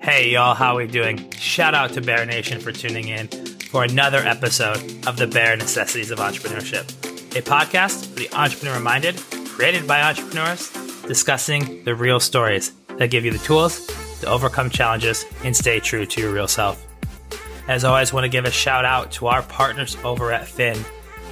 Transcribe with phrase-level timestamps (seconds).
[0.00, 1.30] Hey y'all, how are we doing?
[1.30, 6.10] Shout out to Bear Nation for tuning in for another episode of the Bear Necessities
[6.10, 6.82] of Entrepreneurship,
[7.34, 9.16] a podcast for the entrepreneur minded,
[9.46, 10.70] created by entrepreneurs,
[11.06, 13.86] discussing the real stories that give you the tools
[14.20, 16.86] to overcome challenges and stay true to your real self.
[17.68, 20.76] As always, want to give a shout out to our partners over at Phin.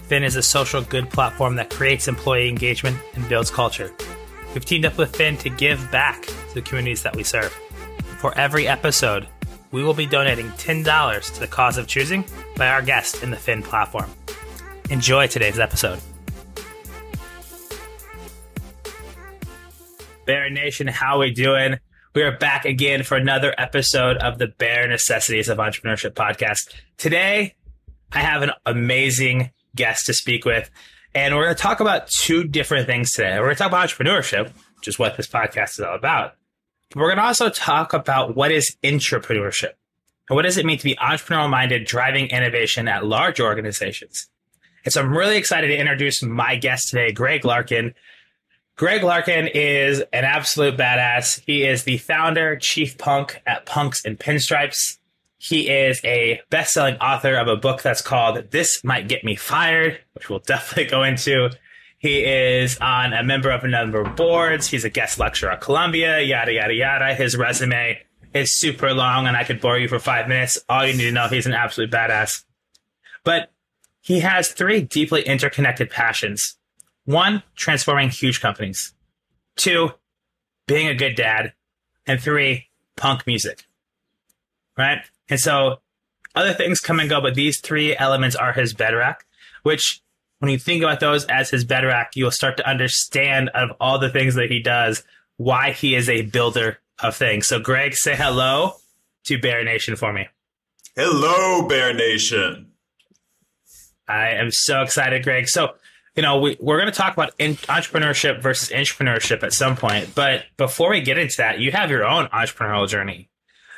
[0.05, 3.95] Phin is a social good platform that creates employee engagement and builds culture.
[4.55, 7.53] We've teamed up with Phin to give back to the communities that we serve.
[8.18, 9.26] For every episode,
[9.71, 12.25] we will be donating $10 to the cause of choosing
[12.57, 14.11] by our guest in the Phin platform.
[14.90, 15.99] Enjoy today's episode.
[20.26, 21.79] Bear Nation, how are we doing?
[22.14, 26.75] We are back again for another episode of the Bear Necessities of Entrepreneurship podcast.
[26.98, 27.54] Today,
[28.12, 30.71] I have an amazing guest to speak with,
[31.14, 33.39] and we're going to talk about two different things today.
[33.39, 36.34] We're going to talk about entrepreneurship, which is what this podcast is all about.
[36.91, 39.72] But We're going to also talk about what is entrepreneurship
[40.28, 44.28] and what does it mean to be entrepreneurial minded, driving innovation at large organizations.
[44.84, 47.94] And so I'm really excited to introduce my guest today, Greg Larkin.
[48.77, 51.41] Greg Larkin is an absolute badass.
[51.47, 54.98] He is the founder, chief punk at Punks and Pinstripes.
[55.39, 60.00] He is a best-selling author of a book that's called This Might Get Me Fired,
[60.23, 61.51] which we'll definitely go into.
[61.98, 64.69] He is on a member of a number of boards.
[64.69, 67.15] He's a guest lecturer at Columbia, yada, yada, yada.
[67.15, 68.01] His resume
[68.34, 70.59] is super long and I could bore you for five minutes.
[70.69, 72.45] All you need to know, he's an absolute badass.
[73.25, 73.53] But
[74.00, 76.56] he has three deeply interconnected passions.
[77.05, 78.95] One, transforming huge companies.
[79.55, 79.91] Two,
[80.67, 81.53] being a good dad.
[82.05, 83.65] And three, punk music.
[84.77, 84.98] Right?
[85.28, 85.78] And so
[86.34, 89.25] other things come and go, but these three elements are his bedrock,
[89.62, 90.02] which
[90.43, 94.11] when you think about those as his bedrock, you'll start to understand of all the
[94.11, 95.05] things that he does,
[95.37, 97.47] why he is a builder of things.
[97.47, 98.73] So, Greg, say hello
[99.27, 100.27] to Bear Nation for me.
[100.97, 102.72] Hello, Bear Nation.
[104.09, 105.49] I am so excited, Greg.
[105.49, 105.75] So,
[106.16, 110.12] you know, we, we're going to talk about in, entrepreneurship versus entrepreneurship at some point.
[110.12, 113.31] But before we get into that, you have your own entrepreneurial journey.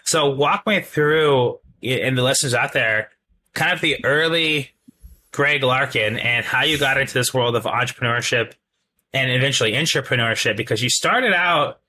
[0.06, 3.10] So, walk me through, and the listeners out there,
[3.52, 4.73] kind of the early
[5.34, 8.52] Greg Larkin and how you got into this world of entrepreneurship
[9.12, 11.80] and eventually intrapreneurship because you started out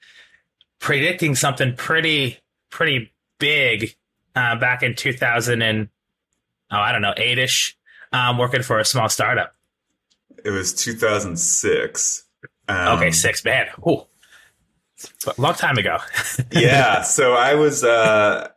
[0.79, 2.39] predicting something pretty
[2.71, 3.95] pretty big
[4.35, 5.89] uh, back in 2000 and
[6.71, 7.77] oh I don't know eight ish,
[8.11, 9.53] um, working for a small startup.
[10.43, 12.23] It was 2006.
[12.67, 13.67] Um, okay, six man.
[13.87, 14.07] Ooh,
[15.37, 15.99] long time ago.
[16.51, 18.49] yeah, so I was uh,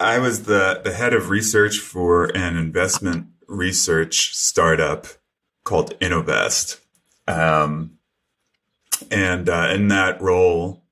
[0.00, 5.06] I was the the head of research for an investment research startup
[5.64, 6.80] called Innovest.
[7.26, 7.98] Um,
[9.10, 10.82] and uh, in that role,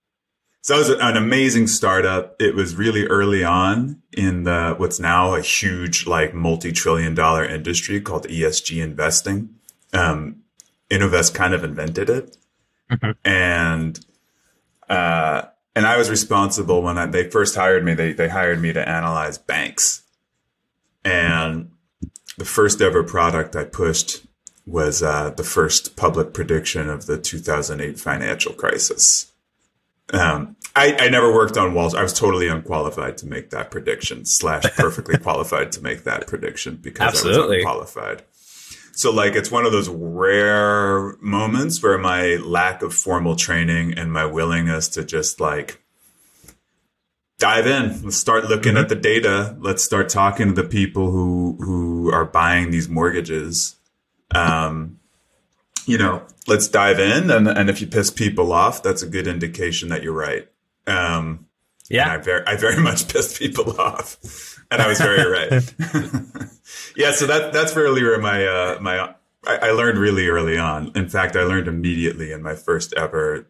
[0.65, 2.41] so it was an amazing startup.
[2.41, 8.01] It was really early on in the what's now a huge, like multi-trillion dollar industry
[8.01, 9.51] called ESG investing.
[9.93, 10.37] Um,
[10.89, 12.39] Innovest kind of invented it,
[12.91, 13.11] mm-hmm.
[13.29, 14.01] and
[14.89, 15.43] uh,
[15.77, 17.93] and I was responsible when I, they first hired me.
[17.93, 20.03] They they hired me to analyze banks,
[21.05, 21.73] and
[22.37, 24.27] the first ever product I pushed
[24.67, 29.33] was uh, the first public prediction of the 2008 financial crisis.
[30.13, 31.95] Um, I, I, never worked on walls.
[31.95, 36.77] I was totally unqualified to make that prediction, slash perfectly qualified to make that prediction
[36.77, 37.41] because Absolutely.
[37.41, 38.23] I was unqualified.
[38.93, 44.13] So like it's one of those rare moments where my lack of formal training and
[44.13, 45.84] my willingness to just like
[47.39, 48.03] dive in.
[48.03, 48.83] Let's start looking mm-hmm.
[48.83, 49.57] at the data.
[49.61, 53.77] Let's start talking to the people who who are buying these mortgages.
[54.35, 54.99] Um,
[55.87, 59.27] you know, let's dive in, and and if you piss people off, that's a good
[59.27, 60.49] indication that you're right.
[60.87, 61.47] Um,
[61.89, 65.53] yeah, I very I very much pissed people off, and I was very right.
[66.97, 69.15] yeah, so that that's really where my uh, my
[69.47, 70.93] I, I learned really early on.
[70.95, 73.47] In fact, I learned immediately in my first ever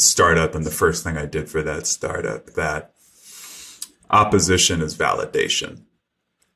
[0.00, 2.92] startup and the first thing I did for that startup that
[4.10, 5.82] opposition is validation.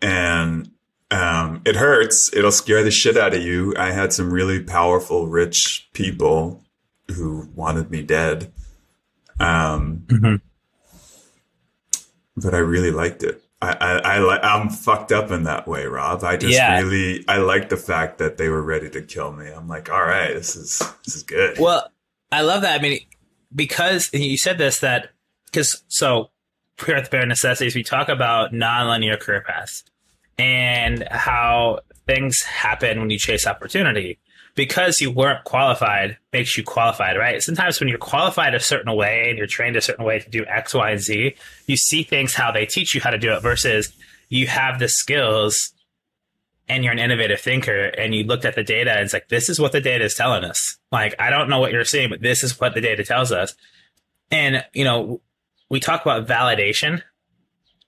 [0.00, 0.71] And
[1.11, 2.35] um, it hurts.
[2.35, 3.75] It'll scare the shit out of you.
[3.77, 6.65] I had some really powerful, rich people
[7.09, 8.53] who wanted me dead.
[9.39, 10.37] Um, mm-hmm.
[12.37, 13.43] But I really liked it.
[13.61, 16.25] I, I, I I'm fucked up in that way, Rob.
[16.25, 16.81] I just yeah.
[16.81, 19.49] really, I like the fact that they were ready to kill me.
[19.49, 21.59] I'm like, all right, this is, this is good.
[21.59, 21.89] Well,
[22.33, 22.81] I love that.
[22.81, 23.00] I mean,
[23.55, 25.11] because you said this that
[25.47, 26.31] because so
[26.85, 29.85] here at the Bear Necessities we talk about nonlinear career paths
[30.39, 34.19] and how things happen when you chase opportunity.
[34.55, 37.43] because you weren't qualified makes you qualified, right?
[37.43, 40.45] Sometimes when you're qualified a certain way and you're trained a certain way to do
[40.47, 41.35] X, Y, and Z,
[41.67, 43.93] you see things how they teach you how to do it versus
[44.29, 45.73] you have the skills
[46.73, 49.51] and you're an innovative thinker and you looked at the data and it's like, this
[49.51, 50.79] is what the data is telling us.
[50.91, 53.55] Like, I don't know what you're seeing, but this is what the data tells us.
[54.31, 55.21] And, you know,
[55.69, 57.03] we talk about validation,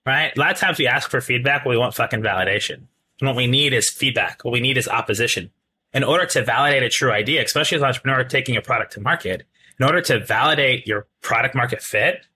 [0.05, 0.37] right?
[0.37, 2.87] A lot of times we ask for feedback, but we want fucking validation.
[3.21, 4.45] And what we need is feedback.
[4.45, 5.51] What we need is opposition.
[5.95, 9.01] In order to validate a true idea, especially as an entrepreneur taking a product to
[9.01, 9.47] market,
[9.81, 12.27] in order to validate your product market fit,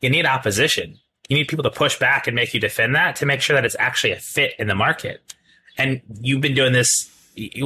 [0.00, 0.98] you need opposition.
[1.28, 3.66] You need people to push back and make you defend that to make sure that
[3.66, 5.34] it's actually a fit in the market.
[5.78, 7.08] And you've been doing this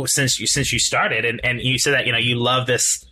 [0.06, 3.04] since you since you started, and, and you said that you know you love this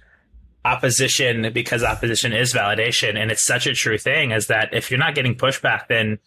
[0.65, 4.31] opposition because opposition is validation, and it's such a true thing.
[4.31, 6.19] Is that if you're not getting pushback, then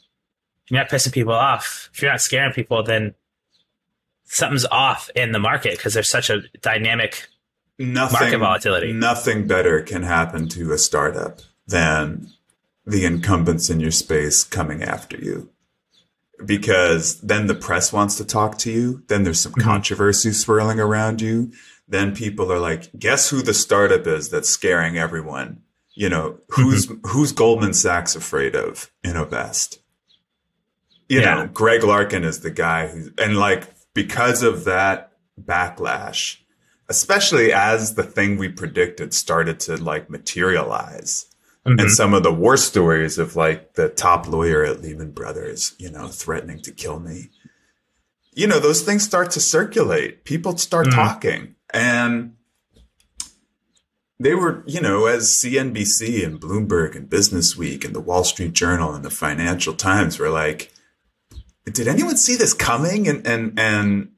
[0.69, 1.89] you're not pissing people off.
[1.93, 3.13] If you're not scaring people, then
[4.25, 7.27] something's off in the market because there's such a dynamic
[7.77, 8.93] nothing, market volatility.
[8.93, 12.31] Nothing better can happen to a startup than
[12.85, 15.49] the incumbents in your space coming after you
[16.45, 19.03] because then the press wants to talk to you.
[19.07, 19.61] Then there's some mm-hmm.
[19.61, 21.51] controversy swirling around you.
[21.87, 25.61] Then people are like, guess who the startup is that's scaring everyone?
[25.95, 27.07] You know, who's, mm-hmm.
[27.07, 28.91] who's Goldman Sachs afraid of?
[29.03, 29.79] Innovest.
[31.09, 31.35] You yeah.
[31.35, 36.37] know, Greg Larkin is the guy who, and like, because of that backlash,
[36.89, 41.25] especially as the thing we predicted started to like materialize,
[41.65, 41.79] Mm-hmm.
[41.79, 45.89] And some of the war stories of like the top lawyer at Lehman Brothers, you
[45.89, 47.29] know, threatening to kill me.
[48.33, 50.25] You know, those things start to circulate.
[50.25, 50.99] People start mm-hmm.
[50.99, 51.55] talking.
[51.73, 52.35] And
[54.19, 58.53] they were, you know, as CNBC and Bloomberg and Business Week and the Wall Street
[58.53, 60.71] Journal and the Financial Times were like,
[61.65, 63.07] did anyone see this coming?
[63.07, 64.11] And, and, and,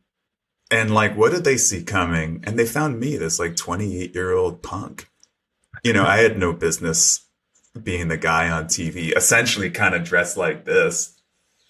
[0.71, 2.44] and like, what did they see coming?
[2.44, 5.09] And they found me, this like 28 year old punk.
[5.83, 7.25] You know, I had no business
[7.83, 11.16] being the guy on TV, essentially kind of dressed like this.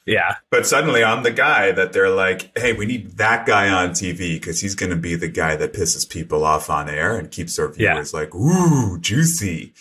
[0.05, 0.35] Yeah.
[0.51, 4.35] But suddenly I'm the guy that they're like, hey, we need that guy on TV
[4.35, 7.57] because he's going to be the guy that pisses people off on air and keeps
[7.57, 8.19] our viewers yeah.
[8.19, 9.73] like, ooh, juicy.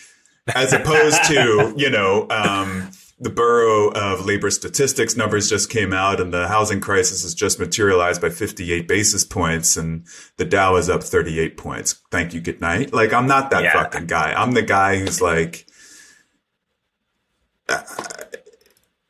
[0.55, 2.91] As opposed to, you know, um,
[3.21, 7.61] the Bureau of Labor Statistics numbers just came out and the housing crisis has just
[7.61, 10.07] materialized by 58 basis points and
[10.39, 12.01] the Dow is up 38 points.
[12.11, 12.41] Thank you.
[12.41, 12.95] Good night.
[12.95, 13.73] Like, I'm not that yeah.
[13.75, 14.33] fucking guy.
[14.33, 15.67] I'm the guy who's like,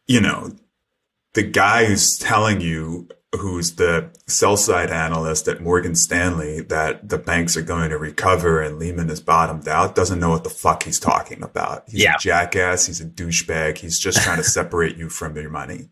[0.06, 0.52] you know,
[1.34, 7.18] the guy who's telling you, who's the sell side analyst at Morgan Stanley, that the
[7.18, 10.84] banks are going to recover and Lehman is bottomed out, doesn't know what the fuck
[10.84, 11.84] he's talking about.
[11.88, 12.14] He's yeah.
[12.14, 12.86] a jackass.
[12.86, 13.78] He's a douchebag.
[13.78, 15.88] He's just trying to separate you from your money.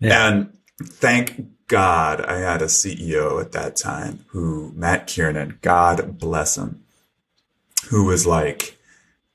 [0.00, 0.28] Yeah.
[0.28, 6.56] And thank God I had a CEO at that time who, Matt Kiernan, God bless
[6.56, 6.84] him,
[7.88, 8.78] who was like,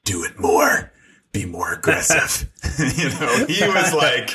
[0.03, 0.91] do it more
[1.37, 2.49] be more aggressive.
[2.97, 4.31] you know, he was like,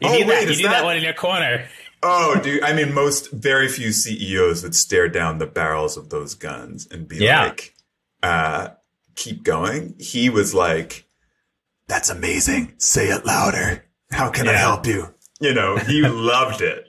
[0.00, 1.66] you oh, need wait, that, you need that, that one in your corner.
[2.02, 2.62] Oh, dude.
[2.62, 7.08] I mean, most, very few CEOs would stare down the barrels of those guns and
[7.08, 7.44] be yeah.
[7.44, 7.74] like,
[8.22, 8.68] uh,
[9.14, 9.94] keep going.
[9.98, 11.08] He was like,
[11.88, 12.74] that's amazing.
[12.78, 13.84] Say it louder.
[14.10, 14.52] How can yeah.
[14.52, 15.14] I help you?
[15.40, 16.86] You know, he loved it.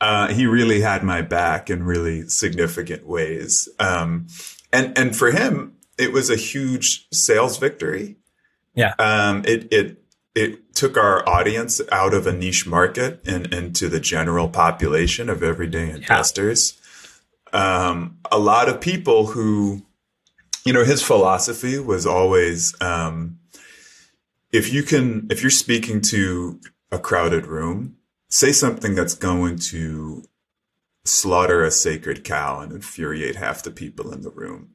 [0.00, 3.68] Uh, he really had my back in really significant ways.
[3.78, 4.26] Um,
[4.72, 8.16] and, and for him, it was a huge sales victory.
[8.74, 8.94] Yeah.
[8.98, 10.02] Um, it, it,
[10.34, 15.42] it took our audience out of a niche market and into the general population of
[15.42, 16.80] everyday investors.
[17.52, 17.86] Yeah.
[17.86, 19.82] Um, a lot of people who,
[20.64, 23.38] you know, his philosophy was always, um,
[24.50, 27.96] if you can, if you're speaking to a crowded room,
[28.28, 30.24] say something that's going to
[31.04, 34.70] slaughter a sacred cow and infuriate half the people in the room.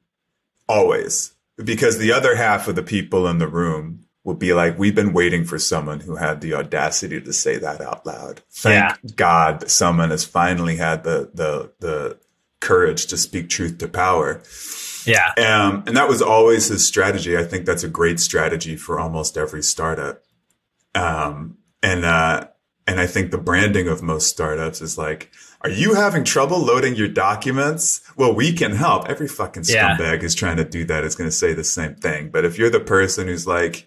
[0.70, 4.96] Always because the other half of the people in the room will be like, we've
[4.96, 8.42] been waiting for someone who had the audacity to say that out loud.
[8.52, 9.12] Thank yeah.
[9.16, 12.20] God that someone has finally had the, the, the
[12.60, 14.42] courage to speak truth to power.
[15.06, 15.32] Yeah.
[15.38, 17.38] Um, and that was always his strategy.
[17.38, 20.22] I think that's a great strategy for almost every startup.
[20.94, 22.48] Um, and, uh,
[22.86, 26.96] and I think the branding of most startups is like, are you having trouble loading
[26.96, 28.02] your documents?
[28.16, 29.10] Well, we can help.
[29.10, 30.26] Every fucking scumbag yeah.
[30.26, 32.30] is trying to do that is going to say the same thing.
[32.30, 33.86] But if you're the person who's like,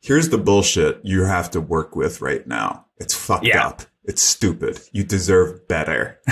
[0.00, 2.86] here's the bullshit you have to work with right now.
[2.98, 3.66] It's fucked yeah.
[3.66, 3.82] up.
[4.04, 4.80] It's stupid.
[4.92, 6.20] You deserve better.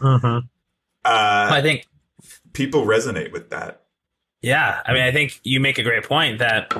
[0.00, 0.26] mm-hmm.
[0.26, 0.40] uh,
[1.04, 1.86] I think
[2.52, 3.82] people resonate with that.
[4.42, 4.80] Yeah.
[4.84, 6.74] I mean, I think you make a great point that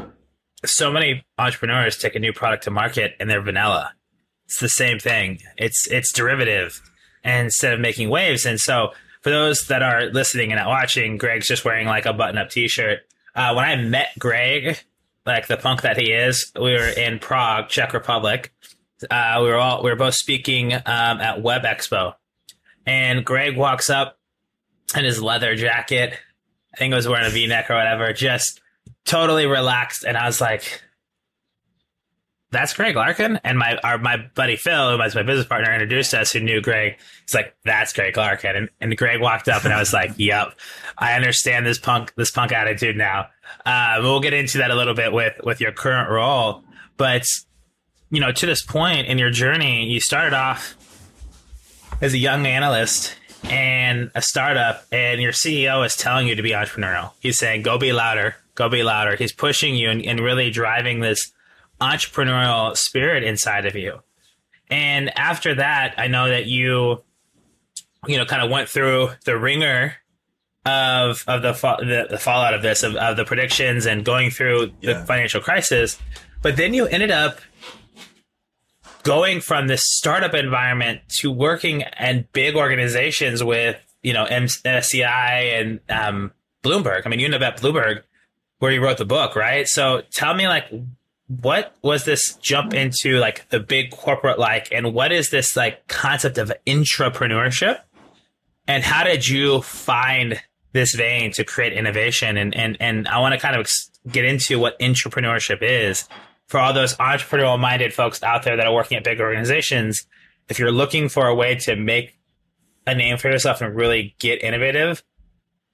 [0.64, 3.92] so many entrepreneurs take a new product to market and they're vanilla.
[4.46, 5.38] It's the same thing.
[5.56, 6.82] It's, it's derivative
[7.24, 8.46] instead of making waves.
[8.46, 12.12] And so for those that are listening and not watching, Greg's just wearing like a
[12.12, 13.00] button up t shirt.
[13.34, 14.78] Uh, when I met Greg,
[15.26, 18.52] like the punk that he is, we were in Prague, Czech Republic.
[19.10, 22.14] Uh, we were all we were both speaking um, at Web Expo,
[22.86, 24.18] and Greg walks up
[24.96, 26.14] in his leather jacket.
[26.74, 28.60] I think he was wearing a V neck or whatever, just
[29.04, 30.04] totally relaxed.
[30.04, 30.82] And I was like,
[32.54, 33.38] that's Greg Larkin.
[33.44, 36.60] And my our, my buddy Phil, who was my business partner, introduced us, who knew
[36.60, 36.96] Greg.
[37.22, 38.56] He's like, that's Greg Larkin.
[38.56, 40.54] And, and Greg walked up, and I was like, yep,
[40.96, 43.26] I understand this punk this punk attitude now.
[43.66, 46.64] Uh, we'll get into that a little bit with with your current role,
[46.96, 47.26] but
[48.10, 50.76] you know, to this point in your journey, you started off
[52.00, 56.50] as a young analyst and a startup, and your CEO is telling you to be
[56.50, 57.12] entrepreneurial.
[57.20, 59.16] He's saying, go be louder, go be louder.
[59.16, 61.32] He's pushing you and, and really driving this
[61.80, 64.00] entrepreneurial spirit inside of you.
[64.70, 67.02] And after that, I know that you,
[68.06, 69.94] you know, kind of went through the ringer
[70.66, 74.72] of of the the, the fallout of this of, of the predictions and going through
[74.80, 74.94] yeah.
[74.94, 75.98] the financial crisis,
[76.40, 77.40] but then you ended up
[79.02, 85.80] going from this startup environment to working in big organizations with you know MSCI and
[85.90, 86.32] um,
[86.64, 87.02] Bloomberg.
[87.04, 88.02] I mean, you ended up at Bloomberg
[88.58, 89.68] where you wrote the book, right?
[89.68, 90.64] So tell me, like,
[91.26, 95.86] what was this jump into like the big corporate like and what is this like
[95.88, 97.80] concept of intrapreneurship?
[98.66, 100.40] And how did you find
[100.72, 102.36] this vein to create innovation?
[102.36, 103.68] And and and I want to kind of
[104.10, 106.08] get into what intrapreneurship is.
[106.46, 110.06] For all those entrepreneurial minded folks out there that are working at big organizations
[110.48, 112.18] if you're looking for a way to make
[112.86, 115.02] a name for yourself and really get innovative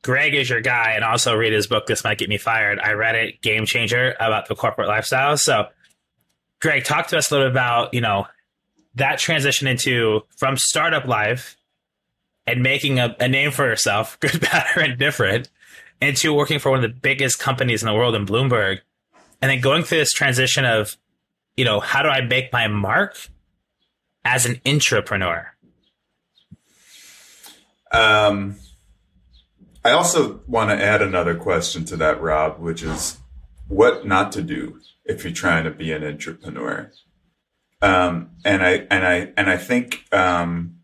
[0.02, 1.86] Greg is your guy, and also read his book.
[1.86, 2.78] This might get me fired.
[2.78, 5.36] I read it, Game Changer, about the corporate lifestyle.
[5.36, 5.66] So,
[6.60, 8.26] Greg, talk to us a little bit about you know
[8.94, 11.56] that transition into from startup life
[12.46, 15.50] and making a, a name for yourself, good, bad, or indifferent,
[16.00, 18.80] into working for one of the biggest companies in the world in Bloomberg,
[19.42, 20.96] and then going through this transition of
[21.56, 23.18] you know how do I make my mark
[24.24, 25.52] as an entrepreneur?
[27.92, 28.56] Um
[29.84, 33.18] I also want to add another question to that, Rob, which is
[33.68, 36.92] what not to do if you're trying to be an entrepreneur.
[37.80, 40.80] Um, and I and I and I think um,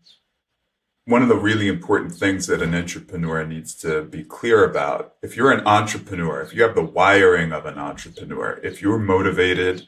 [1.05, 5.37] one of the really important things that an entrepreneur needs to be clear about, if
[5.37, 9.87] you're an entrepreneur, if you have the wiring of an entrepreneur, if you're motivated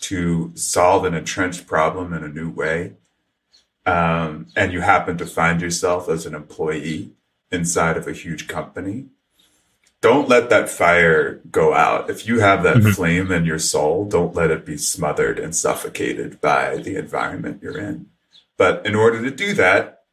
[0.00, 2.94] to solve an entrenched problem in a new way,
[3.84, 7.12] um, and you happen to find yourself as an employee
[7.50, 9.06] inside of a huge company,
[10.00, 12.10] don't let that fire go out.
[12.10, 12.90] If you have that mm-hmm.
[12.90, 17.78] flame in your soul, don't let it be smothered and suffocated by the environment you're
[17.78, 18.06] in.
[18.56, 20.04] But in order to do that,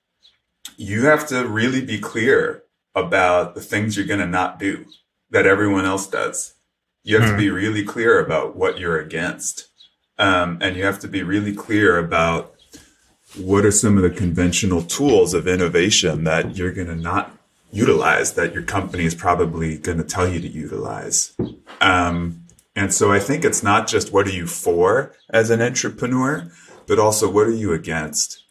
[0.78, 2.64] you have to really be clear
[2.96, 4.86] about the things you're going to not do
[5.30, 6.56] that everyone else does.
[7.04, 7.38] You have mm-hmm.
[7.38, 9.68] to be really clear about what you're against.
[10.18, 12.53] Um, and you have to be really clear about
[13.38, 17.38] what are some of the conventional tools of innovation that you're going to not
[17.72, 21.36] utilize that your company is probably going to tell you to utilize?
[21.82, 22.40] Um,
[22.76, 26.52] and so i think it's not just what are you for as an entrepreneur
[26.88, 28.44] but also what are you against?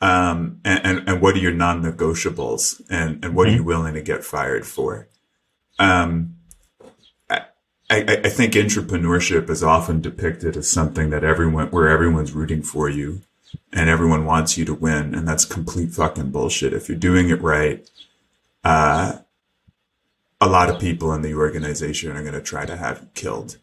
[0.00, 3.54] Um, and, and, and, what are your non-negotiables and, and what mm-hmm.
[3.54, 5.08] are you willing to get fired for?
[5.80, 6.36] Um,
[7.30, 7.40] I,
[7.90, 13.22] I, think entrepreneurship is often depicted as something that everyone where everyone's rooting for you
[13.72, 15.14] and everyone wants you to win.
[15.14, 16.72] And that's complete fucking bullshit.
[16.72, 17.88] If you're doing it right,
[18.64, 19.18] uh,
[20.40, 23.58] a lot of people in the organization are going to try to have you killed.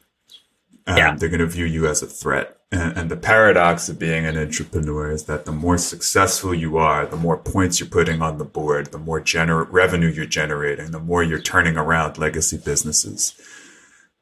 [0.87, 1.15] Um, yeah.
[1.15, 2.57] They're going to view you as a threat.
[2.71, 7.05] And, and, the paradox of being an entrepreneur is that the more successful you are,
[7.05, 10.99] the more points you're putting on the board, the more gener- revenue you're generating, the
[10.99, 13.39] more you're turning around legacy businesses.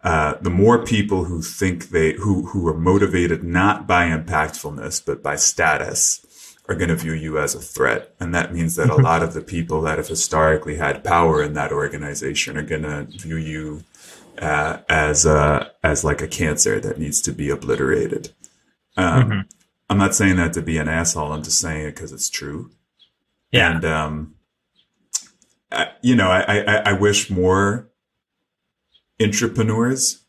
[0.04, 5.24] Uh, the more people who think they who who are motivated not by impactfulness but
[5.24, 6.26] by status
[6.68, 9.04] are going to view you as a threat, and that means that a mm-hmm.
[9.04, 13.04] lot of the people that have historically had power in that organization are going to
[13.04, 13.84] view you
[14.40, 18.34] uh, as a as like a cancer that needs to be obliterated.
[18.98, 19.40] Um, mm-hmm.
[19.90, 21.32] I'm not saying that to be an asshole.
[21.32, 22.72] I'm just saying it because it's true.
[23.52, 23.76] Yeah.
[23.76, 24.36] And um,
[25.72, 27.90] I, you know, I, I I wish more
[29.24, 30.24] entrepreneurs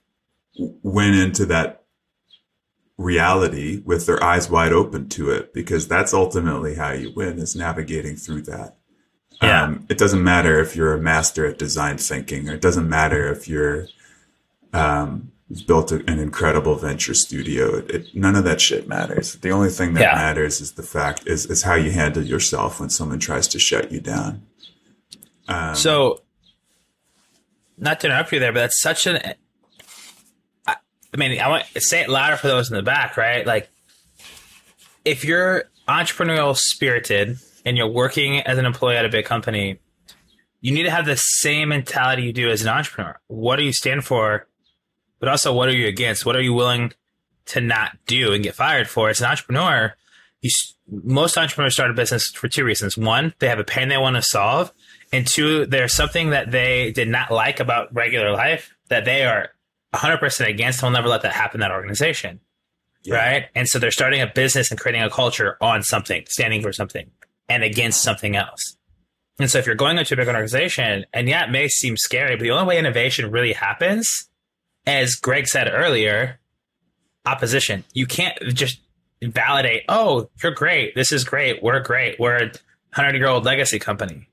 [0.57, 1.85] went into that
[2.97, 7.57] reality with their eyes wide open to it because that's ultimately how you win is
[7.57, 8.77] navigating through that.
[9.43, 9.65] Yeah.
[9.65, 13.31] Um, it doesn't matter if you're a master at design thinking or it doesn't matter
[13.33, 13.89] if you're,
[14.73, 15.33] um,
[15.67, 17.77] built a, an incredible venture studio.
[17.77, 19.35] It, it, none of that shit matters.
[19.35, 20.15] The only thing that yeah.
[20.15, 23.93] matters is the fact is, is how you handle yourself when someone tries to shut
[23.93, 24.43] you down.
[25.49, 26.23] Um, So,
[27.77, 29.35] not to interrupt you there, but that's such an.
[30.67, 30.77] I,
[31.13, 33.47] I mean, I want to say it louder for those in the back, right?
[33.47, 33.69] Like,
[35.05, 39.79] if you're entrepreneurial spirited and you're working as an employee at a big company,
[40.61, 43.21] you need to have the same mentality you do as an entrepreneur.
[43.27, 44.47] What do you stand for?
[45.19, 46.25] But also, what are you against?
[46.25, 46.93] What are you willing
[47.47, 49.11] to not do and get fired for?
[49.11, 49.95] As an entrepreneur,
[50.41, 50.51] you,
[50.87, 52.97] most entrepreneurs start a business for two reasons.
[52.97, 54.73] One, they have a pain they want to solve.
[55.15, 59.51] And two, there's something that they did not like about regular life that they are
[59.95, 62.41] 100% against and will never let that happen in that organization.
[63.05, 63.15] Yeah.
[63.15, 63.45] Right.
[63.55, 67.13] And so they're starting a business and creating a culture on something, standing for something
[67.49, 68.77] and against something else.
[69.39, 72.35] And so if you're going into a big organization, and yeah, it may seem scary,
[72.35, 74.29] but the only way innovation really happens,
[74.85, 76.41] as Greg said earlier,
[77.25, 77.85] opposition.
[77.93, 78.81] You can't just
[79.23, 80.97] validate, oh, you're great.
[80.97, 81.63] This is great.
[81.63, 82.19] We're great.
[82.19, 82.53] We're a
[82.93, 84.29] hundred year old legacy company.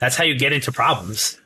[0.00, 1.36] That's how you get into problems.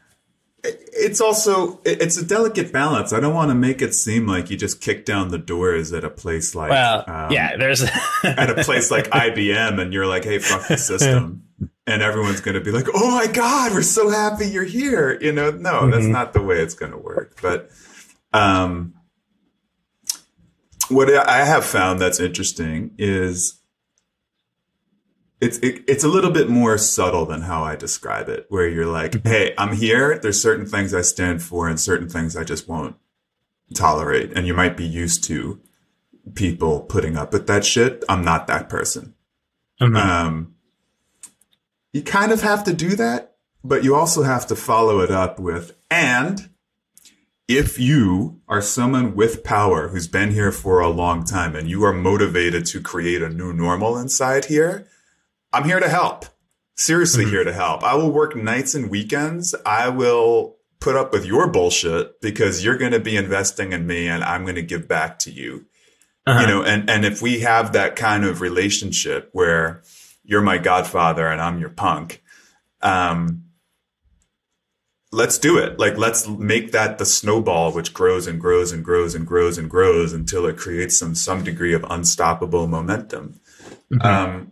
[0.65, 3.13] it's also it's a delicate balance.
[3.13, 6.05] I don't want to make it seem like you just kick down the doors at
[6.05, 7.83] a place like Well, um, yeah, there's
[8.25, 11.43] at a place like IBM, and you're like, "Hey, fuck the system,"
[11.87, 15.33] and everyone's going to be like, "Oh my god, we're so happy you're here." You
[15.33, 16.13] know, no, that's Mhm.
[16.13, 17.39] not the way it's going to work.
[17.43, 17.71] But
[18.33, 18.95] um,
[20.89, 23.61] what I have found that's interesting is
[25.45, 28.87] it's it, it's a little bit more subtle than how I describe it, where you're
[28.87, 30.19] like, "Hey, I'm here.
[30.19, 32.97] There's certain things I stand for, and certain things I just won't
[33.75, 35.61] tolerate." And you might be used to
[36.35, 38.03] people putting up with that shit.
[38.09, 39.15] I'm not that person.
[39.81, 39.97] Mhm.
[39.97, 40.55] Um,
[41.93, 45.39] you kind of have to do that, but you also have to follow it up
[45.39, 46.49] with, and
[47.47, 51.85] if you are someone with power who's been here for a long time and you
[51.85, 54.89] are motivated to create a new normal inside here,
[55.55, 56.27] I'm here to help.
[56.77, 57.31] Seriously, Mhm.
[57.31, 57.83] here to help.
[57.85, 59.55] I will work nights and weekends.
[59.65, 64.09] I will put up with your bullshit because you're going to be investing in me
[64.09, 65.65] and I'm going to give back to you
[66.27, 66.41] Uh-huh.
[66.41, 69.83] you know and and if we have that kind of relationship where
[70.25, 72.23] you're my godfather and i'm your punk
[72.83, 73.45] um
[75.13, 79.15] let's do it like let's make that the snowball which grows and grows and grows
[79.15, 83.39] and grows and grows until it creates some some degree of unstoppable momentum
[83.93, 84.05] Mhm.
[84.05, 84.51] um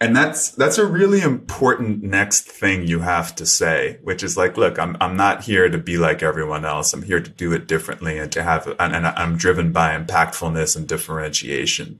[0.00, 4.56] and that's that's a really important next thing you have to say, which is like,
[4.56, 6.92] look, I'm I'm not here to be like everyone else.
[6.92, 10.76] I'm here to do it differently and to have and, and I'm driven by impactfulness
[10.76, 11.98] and differentiation.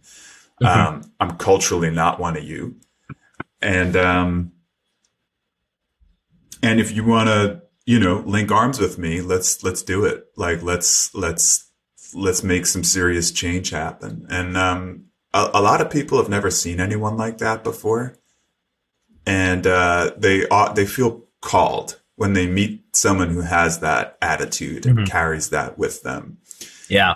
[0.62, 0.66] Mhm.
[0.66, 2.76] Um, I'm culturally not one of you,
[3.60, 4.52] and um,
[6.62, 10.26] and if you want to, you know, link arms with me, let's let's do it.
[10.36, 11.68] Like let's let's
[12.14, 14.26] let's make some serious change happen.
[14.30, 18.16] And um, a, a lot of people have never seen anyone like that before,
[19.26, 24.84] and uh, they ought, they feel called when they meet someone who has that attitude
[24.86, 25.06] and Mhm.
[25.08, 26.38] carries that with them.
[26.88, 27.14] yeah.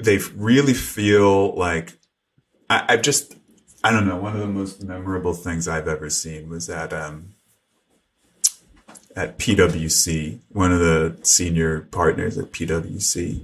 [0.00, 1.98] They really feel like
[2.70, 3.34] I, I've just
[3.84, 4.16] I don't know.
[4.16, 7.34] One of the most memorable things I've ever seen was at um,
[9.14, 10.38] at PwC.
[10.50, 13.42] One of the senior partners at PwC.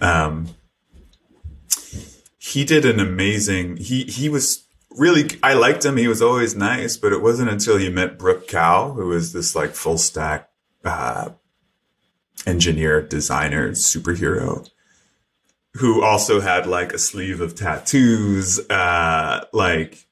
[0.00, 0.48] Um,
[2.42, 3.76] he did an amazing.
[3.76, 4.64] He he was
[4.96, 5.28] really.
[5.42, 5.98] I liked him.
[5.98, 9.54] He was always nice, but it wasn't until he met Brooke Cow, who was this
[9.54, 10.48] like full stack
[10.82, 11.32] uh,
[12.46, 14.66] engineer, designer, superhero,
[15.74, 18.58] who also had like a sleeve of tattoos.
[18.70, 20.06] Uh, like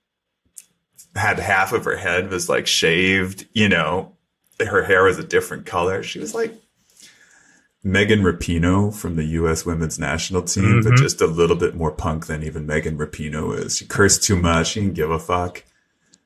[1.17, 3.47] had half of her head was like shaved.
[3.55, 4.12] You know,
[4.61, 6.03] her hair was a different color.
[6.03, 6.55] She was like
[7.85, 9.64] Megan Rapinoe from the U.S.
[9.64, 10.99] Women's National Team, but Mhm.
[10.99, 13.77] just a little bit more punk than even Megan Rapinoe is.
[13.77, 14.69] She cursed too much.
[14.73, 15.62] She didn't give a fuck.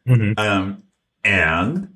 [0.09, 0.39] Mhm.
[0.39, 0.83] Um,
[1.23, 1.89] and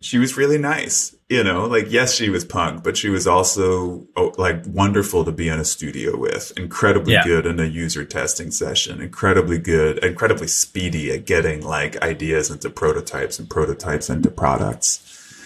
[0.00, 1.14] she was really nice.
[1.28, 5.30] You know, like yes, she was punk, but she was also oh, like wonderful to
[5.32, 6.52] be in a studio with.
[6.56, 7.22] Incredibly Yeah.
[7.24, 9.00] good in a user testing session.
[9.00, 15.00] Incredibly good, incredibly speedy at getting like ideas into prototypes and prototypes into products.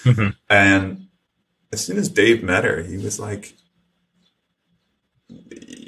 [0.05, 0.35] Mhm.
[0.49, 1.07] And
[1.75, 3.55] as soon as Dave met her, he was like,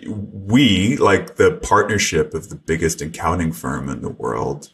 [0.05, 4.73] we, like the partnership of the biggest accounting firm in the world,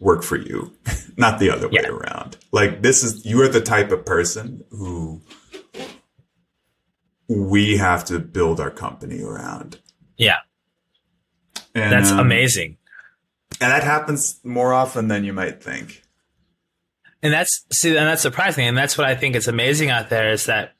[0.00, 0.72] work for you,
[1.16, 2.36] not the other way around.
[2.50, 5.22] Like this is, you are the type of person who
[7.28, 9.78] we have to build our company around.
[10.16, 10.38] Yeah.
[11.72, 12.78] And, That's um, amazing.
[13.60, 16.02] And that happens more often than you might think.
[17.22, 18.66] And that's see, and that's surprising.
[18.66, 20.74] And that's what I think is amazing out there is that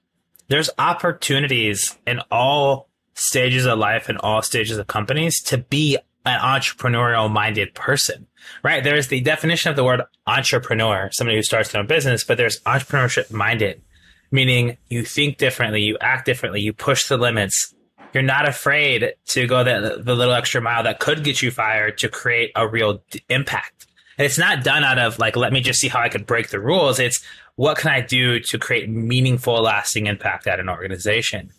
[0.48, 6.40] there's opportunities in all stages of life and all stages of companies to be an
[6.40, 8.26] entrepreneurial minded person,
[8.62, 8.84] right?
[8.84, 12.60] There's the definition of the word entrepreneur, somebody who starts their own business, but there's
[12.62, 13.80] entrepreneurship minded,
[14.30, 17.74] meaning you think differently, you act differently, you push the limits.
[18.12, 21.98] You're not afraid to go the, the little extra mile that could get you fired
[21.98, 23.85] to create a real d- impact.
[24.18, 26.48] And it's not done out of like, let me just see how I could break
[26.48, 26.98] the rules.
[26.98, 27.22] It's
[27.56, 31.50] what can I do to create meaningful, lasting impact at an organization?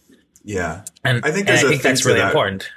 [0.43, 0.85] Yeah.
[1.03, 2.27] And I think and I think that's really that.
[2.27, 2.69] important.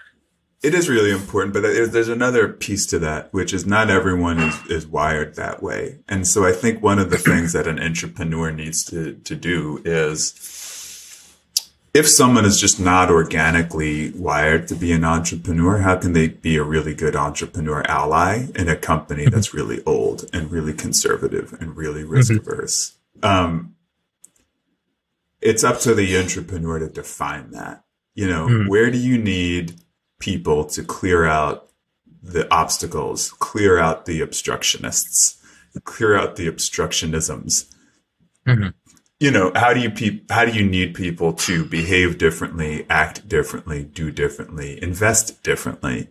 [0.63, 4.41] It is really important, but there's, there's another piece to that, which is not everyone
[4.41, 6.01] is, is wired that way.
[6.07, 9.81] And so I think one of the things that an entrepreneur needs to, to do
[9.87, 10.35] is
[11.93, 16.57] if someone is just not organically wired to be an entrepreneur, how can they be
[16.57, 21.77] a really good entrepreneur ally in a company that's really old and really conservative and
[21.77, 22.97] really risk averse?
[23.23, 23.75] Um,
[25.41, 27.85] it's up to the entrepreneur to define that.
[28.15, 28.69] You know, Mhm.
[28.69, 29.81] where do you need
[30.19, 31.71] people to clear out
[32.23, 35.39] the obstacles, clear out the obstructionists,
[35.85, 37.65] clear out the obstructionisms?
[39.21, 43.29] You know, how do you peop how do you need people to behave differently, act
[43.29, 46.09] differently, do differently, invest differently?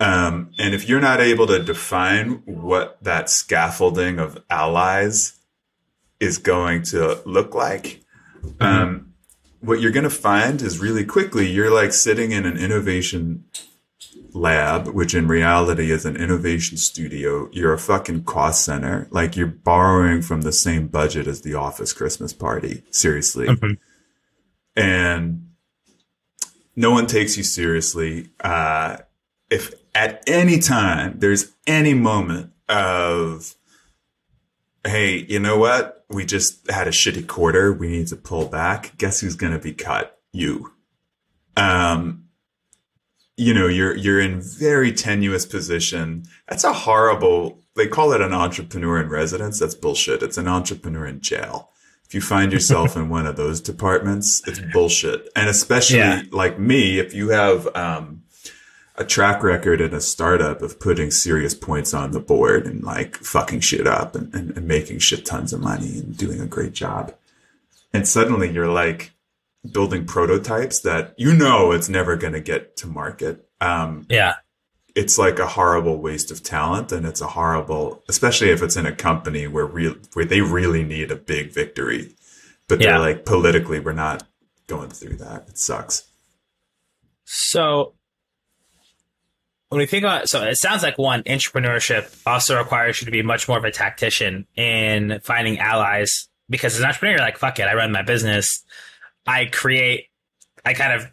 [0.00, 5.34] Um, and if you're not able to define what that scaffolding of allies
[6.18, 8.00] is going to look like,
[8.58, 9.12] um,
[9.60, 13.44] what you're going to find is really quickly you're like sitting in an innovation
[14.32, 17.48] lab, which in reality is an innovation studio.
[17.52, 19.08] You're a fucking cost center.
[19.10, 22.82] Like you're borrowing from the same budget as the office Christmas party.
[22.90, 23.46] Seriously.
[23.46, 23.78] Mhm.
[24.76, 25.48] And
[26.76, 28.30] no one takes you seriously.
[28.40, 28.98] Uh,
[29.50, 33.54] if at any time there's any moment of,
[34.84, 36.04] hey, you know what?
[36.08, 37.72] We just had a shitty quarter.
[37.72, 38.96] We need to pull back.
[38.96, 40.20] Guess who's going to be cut?
[40.32, 40.72] You.
[41.56, 42.27] Um,
[43.38, 46.24] you know, you're you're in very tenuous position.
[46.48, 47.60] That's a horrible.
[47.76, 49.60] They call it an entrepreneur in residence.
[49.60, 50.22] That's bullshit.
[50.22, 51.70] It's an entrepreneur in jail.
[52.04, 55.28] If you find yourself in one of those departments, it's bullshit.
[55.36, 56.22] And especially Yeah.
[56.32, 58.22] like me, if you have um,
[58.96, 63.16] a track record in a startup of putting serious points on the board and like
[63.18, 66.72] fucking shit up and, and, and making shit tons of money and doing a great
[66.72, 67.14] job.
[67.92, 69.12] And suddenly you're like
[69.70, 73.48] building prototypes that you know it's never going to get to market.
[73.60, 74.34] Um, Yeah.
[74.94, 78.86] it's like a horrible waste of talent and it's a horrible, especially if it's in
[78.86, 82.14] a company where real, where they really need a big victory,
[82.68, 84.26] but they're like politically, we're not
[84.66, 85.48] going through that.
[85.48, 86.04] It sucks.
[87.24, 87.94] So
[89.68, 93.22] when we think about so it sounds like one entrepreneurship also requires you to be
[93.22, 97.58] much more of a tactician in finding allies because as an entrepreneur you're like fuck
[97.58, 98.64] it I run my business
[99.28, 100.06] I create
[100.64, 101.12] I kind of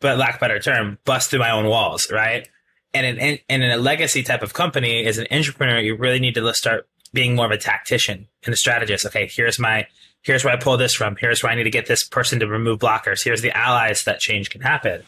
[0.00, 2.48] but lack better term bust through my own walls right?
[2.92, 6.18] And in, in, and in a legacy type of company as an entrepreneur you really
[6.18, 9.06] need to start being more of a tactician and a strategist.
[9.06, 9.86] Okay here's my
[10.22, 11.16] here's where I pull this from.
[11.16, 13.24] Here's where I need to get this person to remove blockers.
[13.24, 15.02] Here's the allies that change can happen.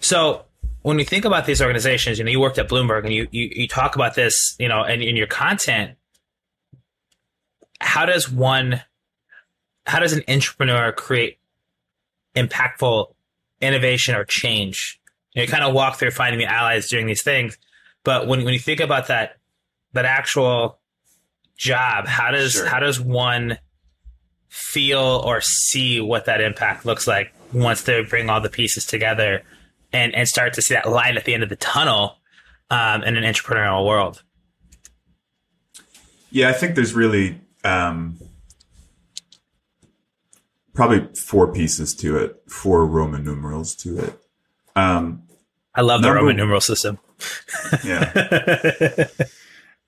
[0.00, 0.44] So
[0.82, 3.50] when you think about these organizations, you know, you worked at Bloomberg and you, you,
[3.54, 5.96] you talk about this, you know, and in your content,
[7.80, 8.82] how does one,
[9.86, 11.38] how does an entrepreneur create
[12.34, 13.12] impactful
[13.60, 15.00] innovation or change?
[15.34, 17.58] You, know, you kind of walk through finding the allies doing these things,
[18.04, 19.38] but when, when you think about that,
[19.92, 20.78] that actual
[21.56, 22.66] job, how does, Sure.
[22.66, 23.58] how does one
[24.48, 29.42] feel or see what that impact looks like once they bring all the pieces together
[29.92, 32.16] and, and start to see that light at the end of the tunnel
[32.70, 34.22] um, in an entrepreneurial world.
[36.30, 38.18] Yeah, I think there's really um,
[40.74, 44.18] probably four pieces to it, four Roman numerals to it.
[44.74, 45.22] Um,
[45.74, 46.98] I love the Number- Roman numeral system.
[47.84, 49.06] yeah.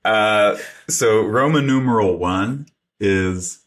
[0.04, 2.66] Uh, so Roman numeral one
[3.00, 3.60] is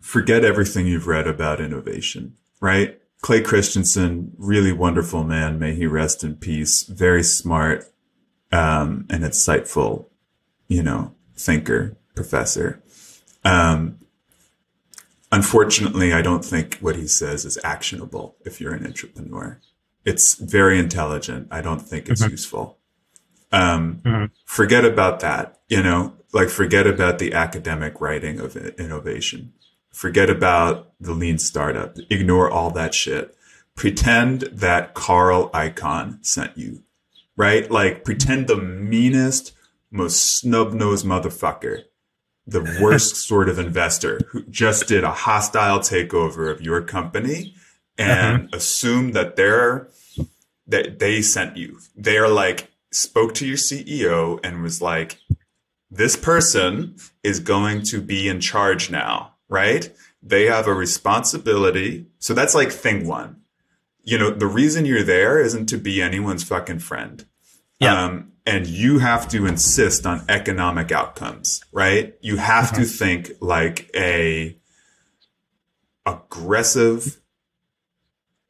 [0.00, 2.98] forget everything you've read about innovation, right?
[3.20, 5.58] Clay Christensen, really wonderful man.
[5.58, 6.82] May he rest in peace.
[6.84, 7.84] Very smart,
[8.50, 10.06] um, and insightful,
[10.66, 12.82] you know, thinker, professor.
[13.44, 13.98] Um,
[15.32, 19.60] unfortunately, I don't think what he says is actionable if you're an entrepreneur.
[20.04, 21.48] It's very intelligent.
[21.50, 22.78] I don't think it's useful.
[23.52, 24.30] Um, Mhm.
[24.44, 25.58] forget about that.
[25.68, 29.52] You know, like forget about the academic writing of innovation.
[29.92, 31.96] Forget about the lean startup.
[32.10, 33.34] Ignore all that shit.
[33.74, 36.82] Pretend that Carl Icahn sent you,
[37.36, 37.70] right?
[37.70, 39.52] Like pretend the meanest,
[39.90, 41.84] most snub-nosed motherfucker,
[42.46, 47.54] the worst sort of investor who just did a hostile takeover of your company
[47.98, 49.88] and assume that they're
[50.68, 51.78] that they sent you.
[51.94, 55.18] They're like spoke to your CEO and was like,
[55.90, 59.90] this person is going to be in charge now, right?
[60.22, 62.06] They have a responsibility.
[62.18, 63.42] So that's like thing one.
[64.02, 67.24] You know, the reason you're there isn't to be anyone's fucking friend.
[67.80, 68.04] Yeah.
[68.04, 72.14] Um, and you have to insist on economic outcomes, right?
[72.20, 74.56] You have to think like a
[76.06, 77.20] aggressive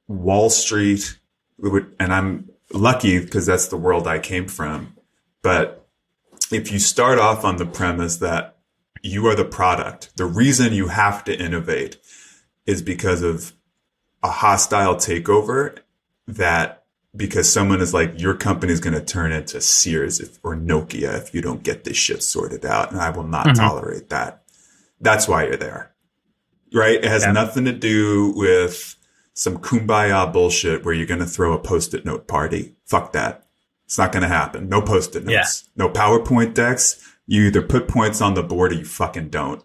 [0.06, 1.18] Wall Street,
[1.98, 4.94] and I'm lucky because that's the world I came from.
[5.42, 5.88] But
[6.52, 8.58] if you start off on the premise that
[9.02, 11.96] you are the product, the reason you have to innovate
[12.66, 13.52] is because of
[14.22, 15.78] a hostile takeover
[16.26, 16.85] that
[17.16, 21.16] because someone is like, your company is going to turn into Sears if, or Nokia
[21.18, 22.92] if you don't get this shit sorted out.
[22.92, 23.54] And I will not Mhm.
[23.56, 24.42] tolerate that.
[25.00, 25.92] That's why you're there.
[26.72, 26.96] Right?
[26.96, 27.32] It has Yeah.
[27.32, 28.96] nothing to do with
[29.34, 32.74] some kumbaya bullshit where you're going to throw a post-it note party.
[32.86, 33.46] Fuck that.
[33.84, 34.68] It's not going to happen.
[34.68, 35.68] No post-it notes.
[35.76, 36.96] No PowerPoint decks.
[37.26, 39.62] You either put points on the board or you fucking don't.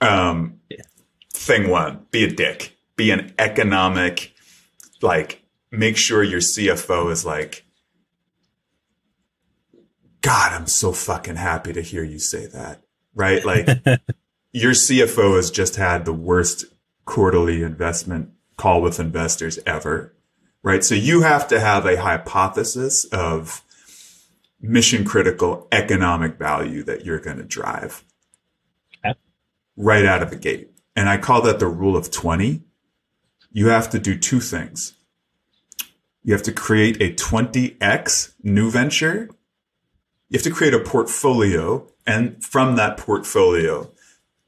[0.00, 0.82] Um, Yeah.
[1.32, 2.76] thing one, be a dick.
[2.96, 4.32] Be an economic,
[5.02, 7.64] like, make sure your CFO is like,
[10.22, 12.82] God, I'm so fucking happy to hear you say that.
[13.14, 13.44] Right?
[13.44, 13.66] Like,
[14.52, 16.64] your CFO has just had the worst
[17.04, 20.14] quarterly investment call with investors ever.
[20.62, 20.82] Right?
[20.82, 23.62] So you have to have a hypothesis of
[24.60, 28.02] mission critical economic value that you're going to drive
[29.04, 29.16] Okay.
[29.76, 30.70] right out of the gate.
[30.96, 32.62] And I call that the rule of 20.
[33.52, 34.95] You have to do two things.
[36.26, 39.30] You have to create a 20x new venture.
[40.28, 43.92] You have to create a portfolio, and from that portfolio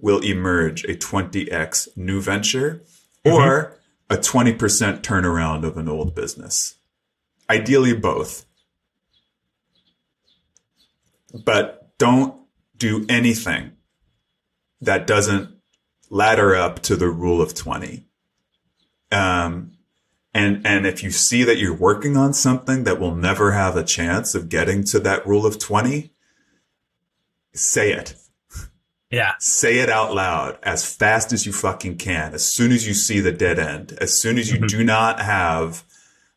[0.01, 2.83] will emerge a 20x new venture
[3.25, 3.79] or
[4.11, 4.59] a 20%
[5.03, 6.75] turnaround of an old business.
[7.49, 8.45] Ideally, both.
[11.33, 12.43] But don't
[12.77, 13.71] do anything
[14.81, 15.55] that doesn't
[16.11, 18.05] ladder up to the rule of 20.
[19.13, 19.78] Um,
[20.35, 23.85] and, and if you see that you're working on something that will never have a
[23.85, 26.13] chance of getting to that rule of 20,
[27.55, 28.15] say it.
[29.11, 29.33] Yeah.
[29.39, 32.35] Say it out loud as fast as you fucking can.
[32.35, 34.69] As soon as you see the dead end, as soon as you Mhm.
[34.69, 35.83] do not have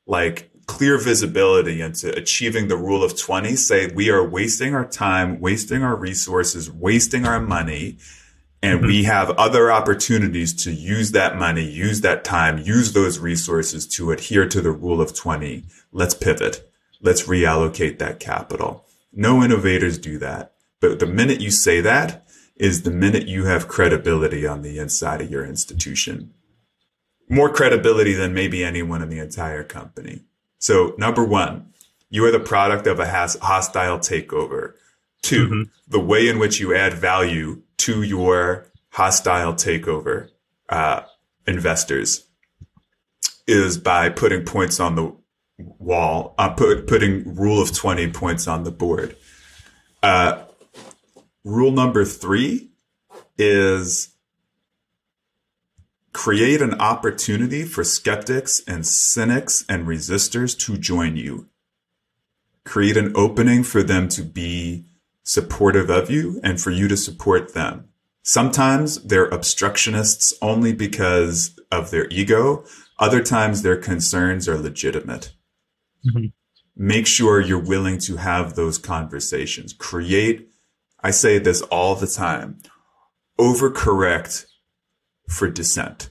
[0.08, 5.42] like clear visibility into achieving the rule of 20, say we are wasting our time,
[5.42, 7.98] wasting our resources, wasting our money.
[8.63, 8.88] And Mhm.
[8.88, 14.12] we have other opportunities to use that money, use that time, use those resources to
[14.12, 15.65] adhere to the rule of 20.
[15.91, 16.69] Let's pivot.
[17.02, 18.86] Let's reallocate that capital.
[19.12, 20.54] No innovators do that.
[20.80, 25.21] But the minute you say that is the minute you have credibility on the inside
[25.21, 26.32] of your institution.
[27.28, 30.21] More credibility than maybe anyone in the entire company.
[30.60, 31.65] So number one,
[32.10, 34.74] you are the product of a has- hostile takeover.
[35.24, 35.69] 2 Mhm.
[35.88, 40.30] the way in which you add value to your hostile takeover
[40.70, 41.02] uh,
[41.48, 42.28] investors
[43.48, 45.15] is by putting points on the
[45.58, 49.15] wall, uh, put, putting rule of 20 points on the board.
[50.04, 50.44] Uh,
[51.44, 52.70] rule number three
[53.38, 54.10] is
[56.13, 61.48] create an opportunity for skeptics and cynics and resistors to join you.
[62.63, 64.86] Create an opening for them to be
[65.24, 67.88] supportive of you and for you to support them.
[68.24, 72.64] Sometimes they're obstructionists only because of their ego.
[73.00, 75.34] Other times their concerns are legitimate.
[76.06, 76.34] Mhm.
[76.76, 79.74] Make sure you're willing to have those conversations.
[79.74, 80.50] Create,
[81.04, 82.60] I say this all the time,
[83.40, 84.46] overcorrect
[85.28, 86.10] for dissent.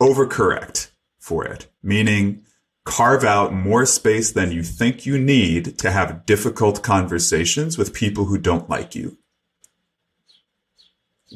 [0.00, 2.44] Overcorrect for it, meaning
[2.84, 8.24] carve out more space than you think you need to have difficult conversations with people
[8.26, 9.18] who don't like you.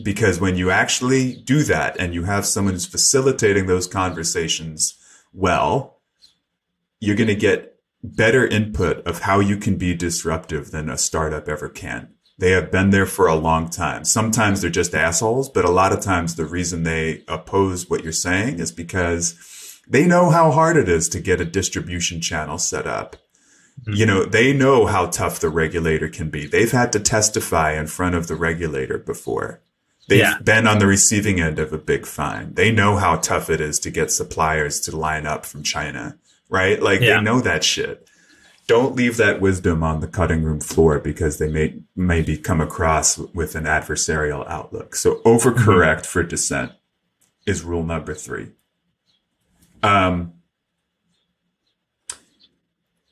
[0.02, 4.98] Because when you actually do that and you have someone who's facilitating those conversations
[5.32, 6.00] well,
[7.00, 11.48] you're going to get better input of how you can be disruptive than a startup
[11.48, 12.14] ever can.
[12.38, 14.04] They have been there for a long time.
[14.04, 18.12] Sometimes they're just assholes, but a lot of times the reason they oppose what you're
[18.12, 19.36] saying is because
[19.86, 23.16] they know how hard it is to get a distribution channel set up.
[23.82, 23.92] Mm-hmm.
[23.94, 26.46] You know, they know how tough the regulator can be.
[26.46, 29.60] They've had to testify in front of the regulator before.
[30.08, 30.38] They've Yeah.
[30.42, 32.54] been on the receiving end of a big fine.
[32.54, 36.16] They know how tough it is to get suppliers to line up from China,
[36.48, 36.80] right?
[36.80, 37.18] Like Yeah.
[37.18, 38.06] they know that shit.
[38.66, 43.18] Don't leave that wisdom on the cutting room floor because they may maybe come across
[43.18, 44.94] with an adversarial outlook.
[44.96, 46.06] So overcorrect mm-hmm.
[46.06, 46.72] for dissent
[47.46, 48.52] is rule number three.
[49.84, 50.32] Um,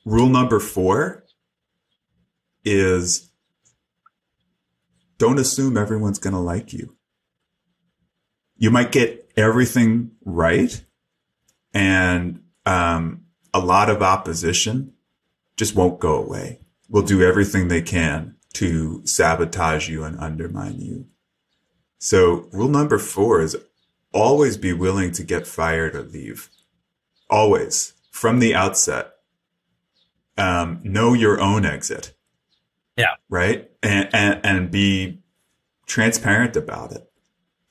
[0.05, 1.23] rule number four
[2.65, 3.29] is
[5.19, 6.95] don't assume everyone's going to like you.
[8.57, 10.83] You might get everything right
[11.75, 14.93] and um, a lot of opposition
[15.55, 16.59] just won't go away.
[16.89, 21.05] Will do everything they can to sabotage you and undermine you.
[21.99, 23.55] So rule number four is
[24.11, 26.49] always be willing to get fired or leave.
[27.33, 29.09] Always from the outset.
[30.37, 32.13] Um, know your own exit.
[32.95, 33.15] Yeah.
[33.27, 33.71] Right.
[33.81, 35.23] And, and, and be
[35.87, 37.09] transparent about it.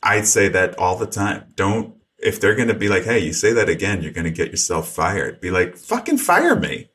[0.02, 1.44] I'd say that all the time.
[1.54, 4.32] Don't, if they're going to be like, Hey, you say that again, you're going to
[4.32, 5.40] get yourself fired.
[5.40, 6.90] Be like, fucking fire me.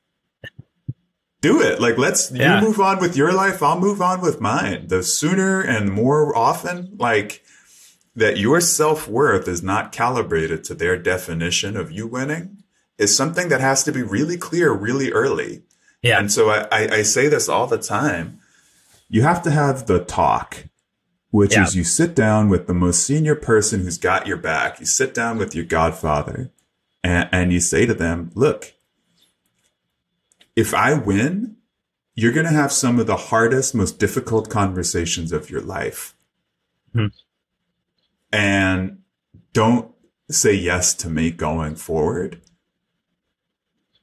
[1.40, 1.80] Do it.
[1.80, 2.60] Like, let's, Yeah.
[2.60, 3.64] you move on with your life.
[3.64, 4.88] I'll move on with mine.
[4.88, 7.44] The sooner and more often, like,
[8.18, 12.64] that your self worth is not calibrated to their definition of you winning
[12.98, 15.62] is something that has to be really clear really early.
[16.02, 16.20] Yeah.
[16.20, 18.40] And so I, I, I say this all the time.
[19.08, 20.66] You have to have the talk,
[21.30, 21.64] which Yeah.
[21.64, 24.80] is you sit down with the most senior person who's got your back.
[24.80, 26.50] You sit down with your godfather
[27.04, 28.74] and, and you say to them, look,
[30.56, 31.58] if I win,
[32.16, 36.16] you're going to have some of the hardest, most difficult conversations of your life.
[36.94, 37.08] Hmm.
[38.32, 39.00] And
[39.54, 39.92] don't
[40.30, 42.42] say yes to me going forward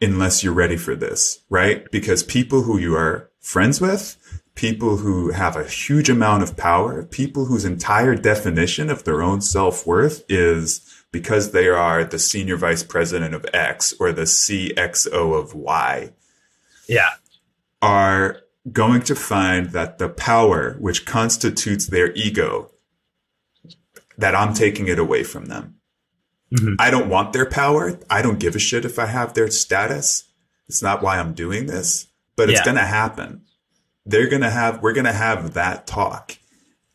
[0.00, 1.90] unless you're ready for this, right?
[1.90, 4.16] Because people who you are friends with,
[4.54, 9.40] people who have a huge amount of power, people whose entire definition of their own
[9.40, 10.80] self worth is
[11.12, 16.10] because they are the senior vice president of X or the CXO of Y
[16.88, 17.10] Yeah.
[17.80, 18.40] are
[18.72, 22.70] going to find that the power which constitutes their ego
[24.18, 25.76] that I'm taking it away from them.
[26.52, 26.76] Mhm.
[26.78, 27.98] I don't want their power.
[28.08, 30.24] I don't give a shit if I have their status.
[30.68, 32.64] It's not why I'm doing this, but it's Yeah.
[32.64, 33.42] going to happen.
[34.06, 36.36] They're going to have, we're going to have that talk.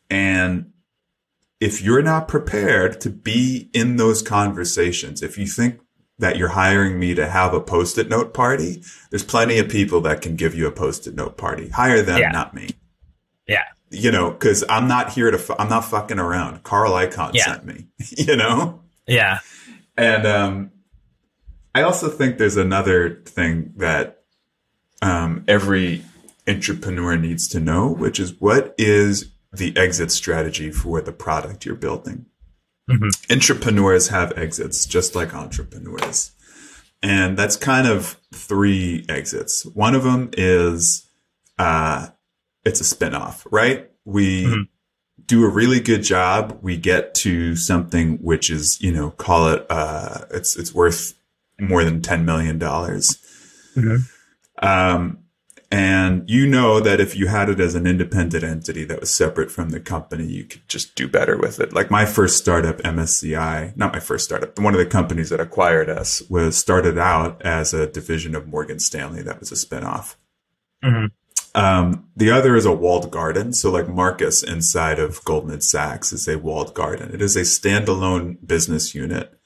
[0.08, 0.72] And
[1.60, 5.80] if you're not prepared to be in those conversations, if you think
[6.18, 10.20] that you're hiring me to have a post-it note party, there's plenty of people that
[10.22, 11.68] can give you a post-it note party.
[11.70, 12.30] Hire them, Yeah.
[12.30, 12.70] not me.
[13.46, 13.64] Yeah.
[13.90, 16.62] You know, cause I'm not here to, fu- I'm not fucking around.
[16.62, 17.44] Carl Icahn Yeah.
[17.46, 18.82] sent me, you know?
[19.06, 19.40] Yeah.
[19.96, 20.70] And um,
[21.74, 24.22] I also think there's another thing that
[25.02, 26.04] um, every
[26.46, 31.74] intrapreneur needs to know, which is what is the exit strategy for the product you're
[31.74, 32.26] building.
[32.88, 33.10] Mhm.
[33.28, 36.30] Intrapreneurs have exits just like entrepreneurs.
[37.02, 39.64] And that's kind of three exits.
[39.66, 41.08] One of them is
[41.58, 42.08] uh,
[42.64, 43.90] it's a spinoff, right?
[44.04, 44.68] We Mhm.
[45.26, 46.58] do a really good job.
[46.62, 51.14] We get to something which is, you know, call it, uh, it's, it's worth
[51.58, 52.58] more than $10 million.
[52.58, 54.00] Mhm.
[54.62, 55.18] Um,
[55.72, 59.52] and you know that if you had it as an independent entity that was separate
[59.52, 61.72] from the company, you could just do better with it.
[61.72, 65.38] Like my first startup, MSCI, not my first startup, but one of the companies that
[65.38, 69.22] acquired us was started out as a division of Morgan Stanley.
[69.22, 70.16] That was a spinoff.
[70.82, 71.10] Mhm.
[71.54, 73.52] Um, the other is a walled garden.
[73.52, 77.12] So like Marcus inside of Goldman Sachs is a walled garden.
[77.12, 79.36] It is a standalone business unit,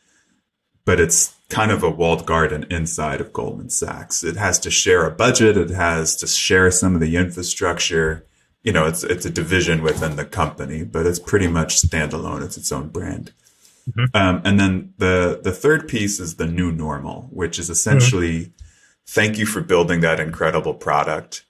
[0.84, 4.22] but it's kind of a walled garden inside of Goldman Sachs.
[4.22, 5.56] It has to share a budget.
[5.56, 8.26] It has to share some of the infrastructure.
[8.62, 12.44] You know, it's, it's a division within the company, but it's pretty much standalone.
[12.44, 13.32] It's its own brand.
[14.14, 18.52] Um, and then the, the third piece is the new normal, which is essentially
[19.06, 21.44] thank you for building that incredible product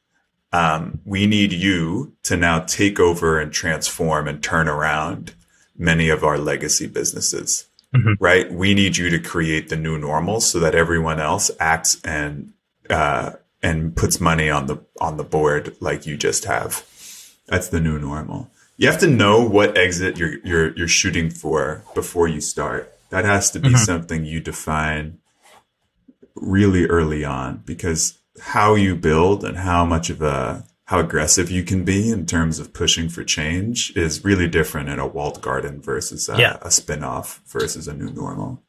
[0.54, 5.34] um, we need you to now take over and transform and turn around
[5.76, 8.14] many of our legacy businesses, Mhm.
[8.20, 8.52] right?
[8.52, 12.52] We need you to create the new normal so that everyone else acts and
[12.90, 16.84] uh, and puts money on the on the board like you just have.
[17.48, 18.50] That's the new normal.
[18.76, 22.92] You have to know what exit you're you're you're shooting for before you start.
[23.10, 23.78] That has to be Mhm.
[23.90, 25.18] something you define
[26.34, 31.62] really early on because how you build and how much of a how aggressive you
[31.62, 35.80] can be in terms of pushing for change is really different in a walled garden
[35.80, 36.58] versus a, Yeah.
[36.60, 38.62] a spin-off versus a new normal.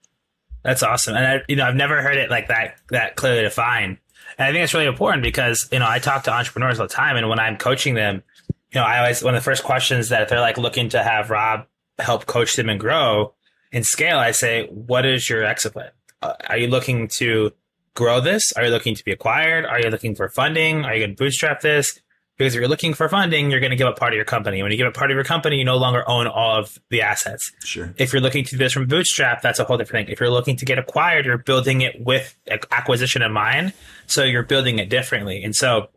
[0.64, 1.16] That's awesome.
[1.16, 3.98] And I, you know, I've never heard it like that, that clearly defined.
[4.38, 6.94] And I think it's really important because, you know, I talk to entrepreneurs all the
[6.94, 8.24] time and when I'm coaching them,
[8.72, 11.04] you know, I always, one of the first questions that if they're like looking to
[11.04, 11.66] have Rob
[12.00, 13.34] help coach them and grow
[13.74, 15.92] and scale, I say, what is your exit plan?
[16.22, 17.52] Uh, are you looking to
[17.96, 18.54] grow this?
[18.54, 19.66] Are you looking to be acquired?
[19.66, 20.86] Are you looking for funding?
[20.86, 22.00] Are you going to bootstrap this?
[22.38, 24.62] Because if you're looking for funding, you're going to give up part of your company.
[24.62, 27.02] When you give up part of your company, you no longer own all of the
[27.02, 27.50] assets.
[27.64, 27.94] Sure.
[27.98, 30.14] If you're looking to do this from bootstrap, that's a whole different thing.
[30.14, 32.38] If you're looking to get acquired, you're building it with
[32.72, 33.72] acquisition in mind.
[34.08, 35.46] So you're building it differently.
[35.46, 35.88] And so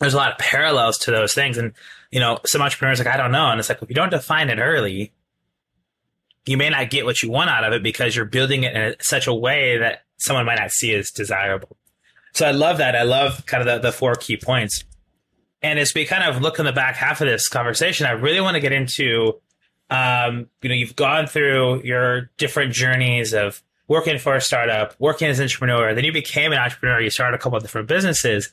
[0.00, 1.56] there's a lot of parallels to those things.
[1.56, 1.72] And,
[2.10, 3.50] you know, some entrepreneurs like, I don't know.
[3.50, 5.12] And it's like, if you don't define it early,
[6.44, 8.96] you may not get what you want out of it because you're building it in
[9.00, 11.76] such a way that someone might not see as desirable.
[12.32, 12.94] So I love that.
[12.94, 14.84] I love kind of the, the four key points.
[15.62, 18.40] And as we kind of look in the back half of this conversation, I really
[18.40, 19.40] want to get into,
[19.90, 25.28] um, you know, you've gone through your different journeys of working for a startup, working
[25.28, 28.52] as an intrapreneur, then you became an entrepreneur, you started a couple of different businesses.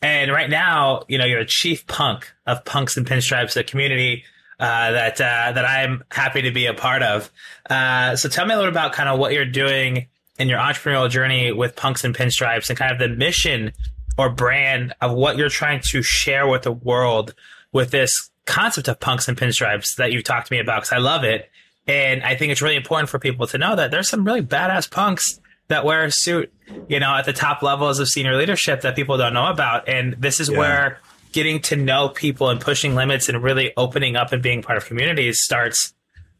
[0.00, 4.22] And right now, you know, you're a chief punk of punks and pinstripes, the community
[4.60, 7.30] uh, that uh, that I'm happy to be a part of.
[7.68, 10.06] Uh, so tell me a little about kind of what you're doing
[10.38, 13.72] in your entrepreneurial journey with punks and pinstripes, and kind of the mission
[14.16, 17.34] or brand of what you're trying to share with the world
[17.72, 20.98] with this concept of punks and pinstripes that you've talked to me about because I
[20.98, 21.50] love it.
[21.86, 24.90] And I think it's really important for people to know that there's some really badass
[24.90, 26.52] punks that wear a suit,
[26.88, 29.88] you know, at the top levels of senior leadership that people don't know about.
[29.88, 30.58] And this is yeah.
[30.58, 31.00] where
[31.32, 34.86] getting to know people and pushing limits and really opening up and being part of
[34.86, 35.94] communities starts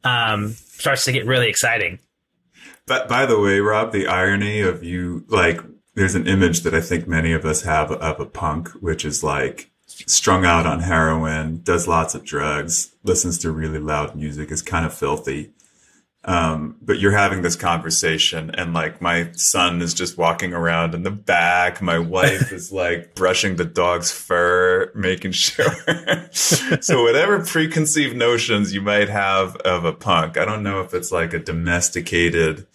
[0.05, 1.99] um, starts to get really exciting.
[2.89, 5.61] But by the way, Rob, the irony of you like
[5.95, 9.23] there's an image that I think many of us have of a punk, which is
[9.23, 14.63] like strung out on heroin, does lots of drugs, listens to really loud music, is
[14.63, 15.51] kind of filthy.
[16.29, 21.03] Um, but you're having this conversation and like my son is just walking around in
[21.03, 21.81] the back.
[21.81, 25.75] My wife is like brushing the dog's fur, making sure.
[26.31, 31.11] so whatever preconceived notions you might have of a punk, I don't know if it's
[31.11, 32.67] like a domesticated,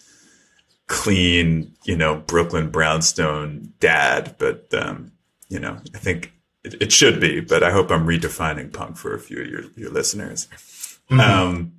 [0.88, 5.12] clean, you know, Brooklyn brownstone dad, but, um,
[5.48, 6.32] you know, I think
[6.64, 9.62] it, it, should be, but I hope I'm redefining punk for a few of your,
[9.76, 10.48] your listeners.
[11.08, 11.20] Mm-hmm.
[11.20, 11.72] Um,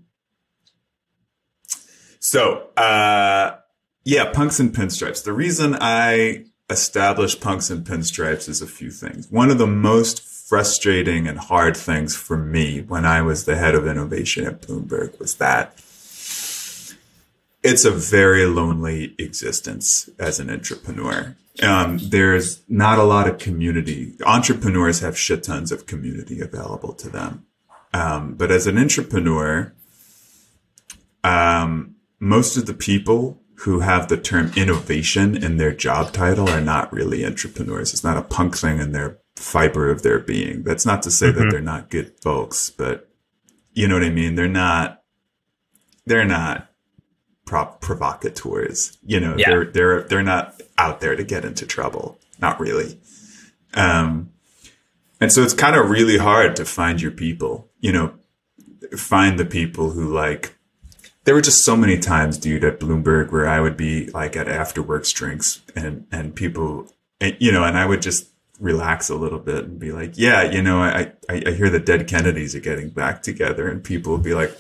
[2.26, 3.58] so, uh,
[4.04, 5.24] yeah, punks and pinstripes.
[5.24, 9.30] The reason I established punks and pinstripes is a few things.
[9.30, 13.76] One of the most frustrating and hard things for me when I was the head
[13.76, 15.80] of innovation at Bloomberg was that
[17.62, 21.36] it's a very lonely existence as an intrapreneur.
[21.62, 24.14] Um, there's not a lot of community.
[24.26, 27.46] Entrepreneurs have shit tons of community available to them.
[27.94, 29.74] Um, but as an intrapreneur,
[31.24, 36.62] um, most of the people who have the term innovation in their job title are
[36.62, 37.94] not really intrapreneurs.
[37.94, 40.64] It's not a punk thing in their fiber of their being.
[40.64, 41.40] That's not to say mm-hmm.
[41.40, 43.10] that they're not good folks, but
[43.74, 44.36] you know what I mean?
[44.36, 45.04] They're not,
[46.06, 46.70] they're not
[47.46, 48.98] prop provocateurs.
[49.06, 49.50] You know, yeah.
[49.50, 52.20] they're, they're, they're not out there to get into trouble.
[52.40, 53.00] Not really.
[53.74, 54.32] Um,
[55.22, 58.14] and so it's kind of really hard to find your people, you know,
[58.98, 60.55] find the people who like
[61.26, 64.48] there were just so many times, dude, at Bloomberg where I would be like at
[64.48, 66.88] after works drinks and, and people,
[67.20, 70.44] and, you know, and I would just relax a little bit and be like, yeah,
[70.44, 74.14] you know, I, I, I hear the dead Kennedys are getting back together and people
[74.14, 74.56] would be like,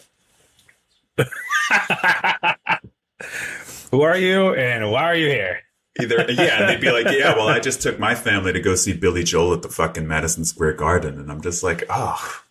[3.91, 5.59] who are you and why are you here?
[6.01, 8.75] Either, yeah, and they'd be like, yeah, well, I just took my family to go
[8.75, 11.19] see Billy Joel at the fucking Madison Square Garden.
[11.19, 12.41] And I'm just like, oh,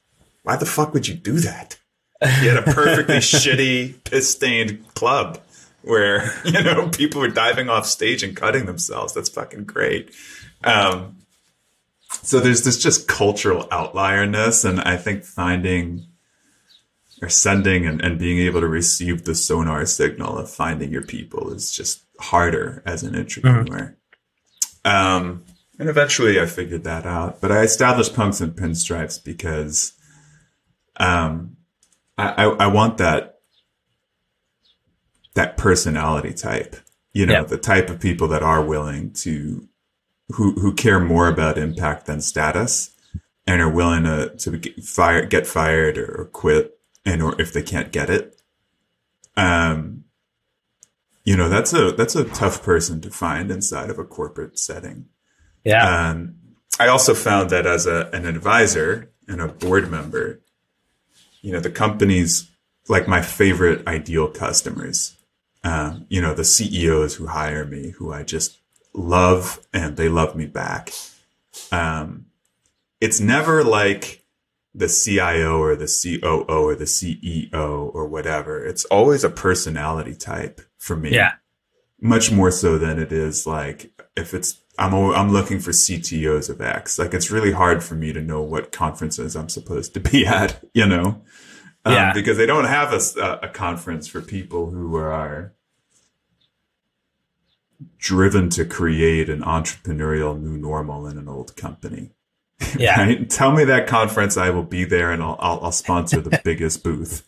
[0.45, 1.79] why the fuck would you do that?
[2.25, 5.41] He had a perfectly shitty, piss stained club
[5.83, 9.13] where, you know, people were diving off stage and cutting themselves.
[9.13, 10.11] That's fucking great.
[10.63, 11.19] Um,
[12.23, 14.65] so there's this just cultural outlierness.
[14.65, 16.07] And I think finding
[17.23, 21.53] or sending and, and being able to receive the sonar signal of finding your people
[21.53, 23.95] is just harder as an intrapreneur.
[24.85, 24.91] Mm-hmm.
[24.91, 25.45] Um,
[25.79, 27.41] and eventually I figured that out.
[27.41, 29.93] But I established punks and pinstripes because
[30.97, 31.54] um,
[32.17, 33.41] I, I, want that
[35.35, 36.77] that personality type.
[37.13, 39.69] You know, the type of people that are willing to
[40.31, 42.95] who who care more about impact than status
[43.47, 47.53] and are willing to to get fired get fired or, or quit and or if
[47.53, 48.41] they can't get it.
[49.37, 50.05] Um
[51.25, 55.07] you know, that's a that's a tough person to find inside of a corporate setting.
[55.65, 56.09] Yeah.
[56.11, 56.37] Um
[56.79, 60.41] I also found that as a an advisor and a board member,
[61.45, 62.51] you know, the companies
[62.89, 65.15] like my favorite ideal customers,
[65.63, 68.59] um, you know, the CEOs who hire me, who I just
[68.95, 70.91] love and they love me back.
[71.71, 72.27] Um,
[72.99, 74.25] it's never like
[74.75, 78.65] the CIO or the COO or the CEO or whatever.
[78.65, 81.15] It's always a personality type for me.
[81.15, 81.33] Yeah.
[82.01, 86.61] Much more so than it is like if it's I'm I'm looking for CTOs of
[86.61, 86.99] X.
[86.99, 90.63] Like it's really hard for me to know what conferences I'm supposed to be at,
[90.75, 91.23] you know,
[91.85, 92.13] um, Yeah.
[92.13, 95.53] because they don't have a conference for people who are
[97.99, 102.11] driven to create an entrepreneurial new normal in an old company.
[102.79, 103.01] Yeah.
[103.01, 103.29] Right?
[103.31, 106.83] Tell me that conference, I will be there, and I'll I'll, I'll sponsor the biggest
[106.83, 107.27] booth.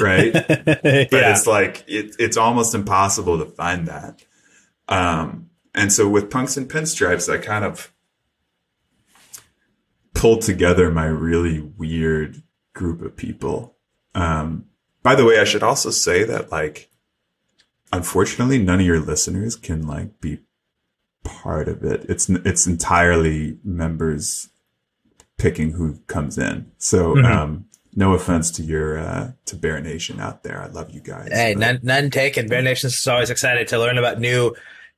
[0.00, 0.32] Right?
[0.32, 1.06] but yeah.
[1.32, 4.22] it's like it, it's almost impossible to find that.
[4.88, 7.92] Um, and so with punks and pinstripes, I kind of
[10.14, 12.42] pulled together my really weird
[12.74, 13.76] group of people.
[14.14, 14.66] Um,
[15.02, 16.88] by the way, I should also say that like,
[17.92, 20.40] unfortunately, none of your listeners can like be
[21.22, 22.06] part of it.
[22.08, 24.48] It's it's entirely members
[25.36, 26.72] picking who comes in.
[26.78, 27.14] So.
[27.14, 27.24] Mhm.
[27.24, 27.64] Um,
[27.98, 30.60] no offense to your uh, to Bear Nation out there.
[30.60, 31.30] I love you guys.
[31.32, 32.46] Hey, but- none, none taken.
[32.46, 34.54] Bear Nations is always excited to learn about new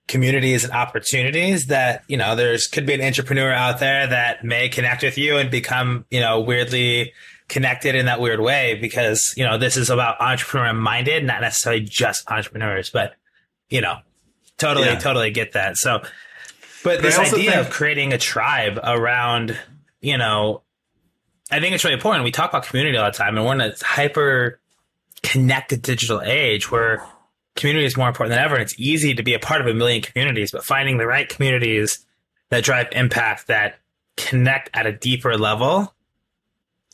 [0.09, 4.69] communities and opportunities that, you know, there's could be an entrepreneur out there that may
[4.69, 7.13] connect with you and become, you know, weirdly
[7.49, 11.83] connected in that weird way because, you know, this is about entrepreneur minded, not necessarily
[11.83, 13.15] just entrepreneurs, but,
[13.71, 13.99] you know,
[14.57, 14.99] totally, Yeah.
[14.99, 15.77] totally get that.
[15.77, 16.03] So,
[16.85, 19.57] but this idea think- of creating a tribe around,
[20.01, 20.63] you know,
[21.51, 22.25] I think it's really important.
[22.25, 24.61] We talk about community all the time and we're in a hyper
[25.23, 27.03] connected digital age where
[27.59, 28.55] community is more important than ever.
[28.55, 31.29] And it's easy to be a part of a million communities, but finding the right
[31.29, 32.07] communities
[32.49, 33.81] that drive impact that
[34.17, 35.95] connect at a deeper level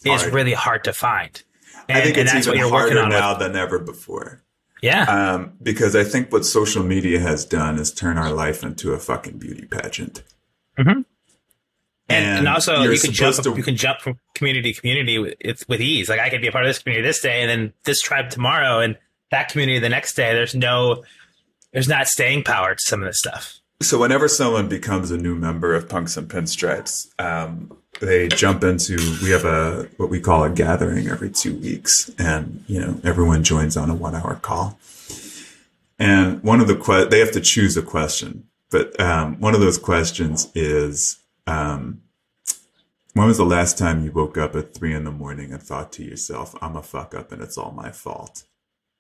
[0.05, 1.43] is really hard to find.
[1.89, 4.43] And, I think it's that's even what you're harder now With, than ever before.
[4.83, 5.05] yeah.
[5.05, 8.99] Um, because I think what social media has done is turn our life into a
[8.99, 10.23] fucking beauty pageant.
[10.79, 11.05] Mhm.
[12.07, 13.37] And, and and also, you're can jump.
[13.37, 16.09] to- You can jump from community to community with, with ease.
[16.11, 18.29] Like I could be a part of this community this day, and then this tribe
[18.29, 18.99] tomorrow, and
[19.31, 20.33] that community the next day.
[20.33, 21.05] There's no,
[21.73, 23.59] there's not staying power to some of this stuff.
[23.83, 28.97] So whenever someone becomes a new member of Punks and Pinstripes, um, they jump into
[29.23, 33.45] we have a what we call a gathering every two weeks, and you know everyone
[33.45, 34.79] joins on a one hour call.
[35.99, 39.61] And one of the que- they have to choose a question, but um, one of
[39.61, 42.03] those questions is, um,
[43.13, 45.93] when was the last time you woke up at three in the morning and thought
[45.93, 48.45] to yourself, "I'm a fuck up and it's all my fault"?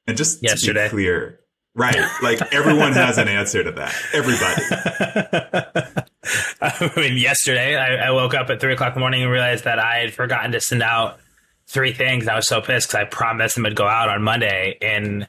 [0.07, 0.85] And just Yesterday.
[0.89, 1.41] to be clear,
[1.75, 1.97] right?
[2.23, 3.95] Like everyone has an answer to that.
[4.13, 6.05] Everybody.
[6.61, 9.65] I mean, yesterday I, I woke up at three o'clock in the morning and realized
[9.65, 11.19] that I had forgotten to send out
[11.67, 12.29] three things.
[12.29, 15.27] I was so pissed because I promised them would go out on Monday, and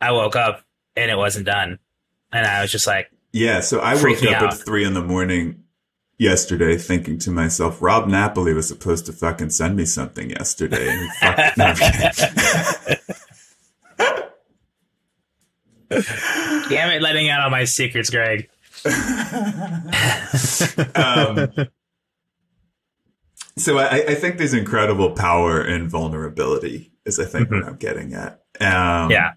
[0.00, 0.62] I woke up
[0.96, 1.78] and it wasn't done,
[2.32, 4.52] and I was just like, Yeah, so I woke up out.
[4.54, 5.64] at three in the morning
[6.18, 10.88] yesterday thinking to myself, Rob Napoli was supposed to fucking send me something yesterday.
[10.88, 12.96] And he fuck- no, I'm kidding.
[16.68, 18.48] "Damn it, letting out all my secrets, Greg."
[20.94, 21.52] um,
[23.56, 28.14] so I, I think there's incredible power in vulnerability, is I think what I'm getting
[28.14, 28.42] at.
[28.60, 29.32] Um, Yeah.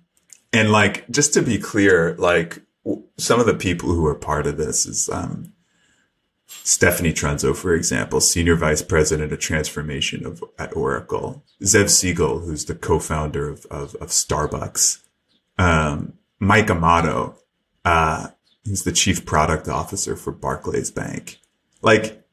[0.53, 4.47] And like, just to be clear, like w- some of the people who are part
[4.47, 5.51] of this is, um,
[6.47, 11.43] Stephanie Trunzo, for example, senior vice president of transformation of at Oracle.
[11.61, 15.01] Zev Siegel, who's the co-founder of, of, of Starbucks.
[15.57, 17.37] Um, Mike Amato,
[17.83, 18.29] uh,
[18.63, 21.39] he's the chief product officer for Barclays Bank.
[21.81, 22.23] Like,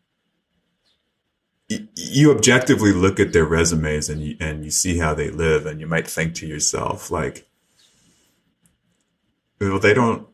[1.71, 5.67] y- you objectively look at their resumes and you, and you see how they live
[5.67, 7.49] and you might think to yourself, like,
[9.61, 10.27] well, they don't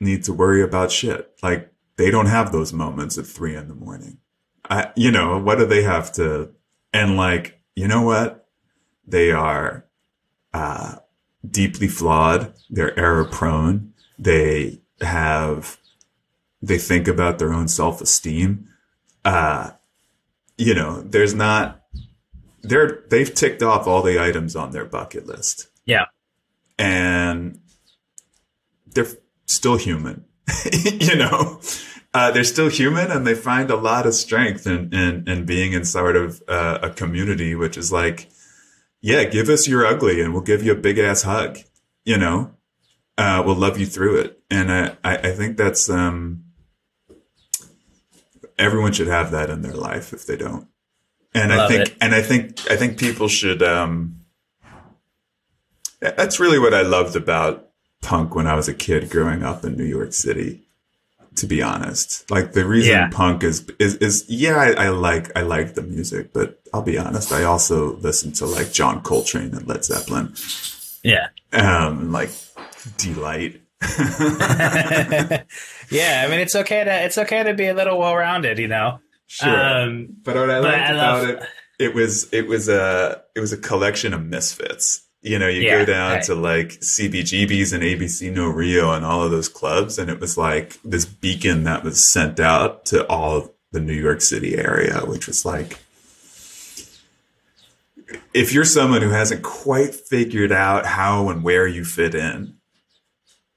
[0.00, 1.32] need to worry about shit.
[1.42, 4.18] Like, they don't have those moments at three in the morning.
[4.68, 6.50] I, you know, what do they have to,
[6.92, 8.48] and like, you know what?
[9.06, 9.86] They are,
[10.52, 10.96] uh,
[11.50, 12.52] deeply flawed.
[12.70, 13.92] They're error prone.
[14.18, 15.78] They have,
[16.62, 18.68] they think about their own self esteem.
[19.24, 19.72] Uh,
[20.56, 21.82] you know, there's not,
[22.62, 26.06] they're, they've ticked off all the items on their bucket list Yeah.
[26.78, 27.60] and
[28.86, 29.06] they're
[29.46, 30.24] still human.
[30.72, 31.60] you know,
[32.14, 35.72] uh, they're still human and they find a lot of strength in, in, in being
[35.72, 38.28] in sort of uh, a community, which is like,
[39.00, 41.58] yeah, give us your ugly and we'll give you a big ass hug.
[42.04, 42.52] You know,
[43.18, 44.40] uh, we'll love you through it.
[44.50, 46.44] And I, I, think that's, um,
[48.58, 50.68] everyone should have that in their life if they don't.
[51.34, 51.96] And I think, it.
[52.00, 54.20] and I think, I think people should, um,
[56.00, 57.70] that's really what I loved about
[58.02, 60.65] punk when I was a kid growing up in New York City.
[61.36, 63.08] To be honest, like the reason Yeah.
[63.12, 66.96] punk is is is yeah, I, I like I like the music, but I'll be
[66.98, 70.34] honest, I also listen to like John Coltrane and Led Zeppelin,
[71.02, 71.28] Yeah.
[71.52, 72.30] um, like
[72.96, 73.60] Delight.
[75.90, 78.68] yeah, I mean it's okay to it's okay to be a little well rounded, you
[78.68, 78.98] know.
[79.26, 79.48] Sure.
[79.82, 81.42] Um, but what I liked I about love, it,
[81.78, 85.05] it was it was a it was a collection of misfits.
[85.22, 86.22] You know, you yeah, go down right.
[86.24, 90.38] to like CBGB's and ABC No Rio and all of those clubs, and it was
[90.38, 95.00] like this beacon that was sent out to all of the New York City area,
[95.00, 95.78] which was like
[98.34, 102.56] if you're someone who hasn't quite figured out how and where you fit in,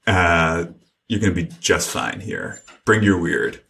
[0.06, 0.66] uh,
[1.08, 2.60] you're going to be just fine here.
[2.84, 3.60] Bring your weird.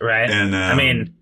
[0.00, 0.30] Right.
[0.30, 1.14] And um, I mean,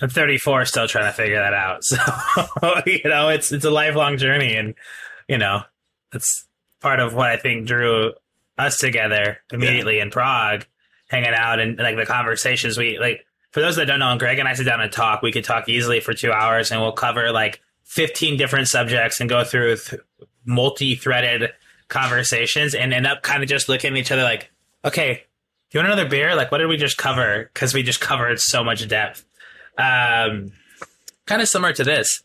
[0.00, 1.82] I'm 34, still trying to figure that out.
[1.84, 4.74] So you know, it's it's a lifelong journey, and
[5.28, 5.62] you know,
[6.12, 6.46] that's
[6.80, 8.12] part of what I think drew
[8.58, 10.04] us together immediately yeah.
[10.04, 10.66] in Prague,
[11.08, 13.26] hanging out and like the conversations we like.
[13.52, 15.22] For those that don't know, Greg and I sit down and talk.
[15.22, 19.30] We could talk easily for two hours, and we'll cover like 15 different subjects and
[19.30, 20.02] go through th-
[20.44, 21.52] multi-threaded
[21.88, 24.50] conversations and end up kind of just looking at each other like,
[24.84, 25.24] okay,
[25.70, 26.34] you want another beer?
[26.34, 27.50] Like, what did we just cover?
[27.52, 29.24] Because we just covered so much depth.
[29.78, 30.52] Um,
[31.26, 32.22] kind of similar to this.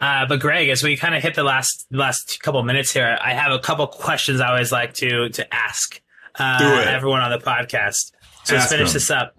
[0.00, 3.34] Uh, but Greg, as we kind of hit the last last couple minutes here, I
[3.34, 6.00] have a couple questions I always like to to ask
[6.38, 8.12] uh, everyone on the podcast.
[8.44, 8.94] So let's finish them.
[8.94, 9.36] this up.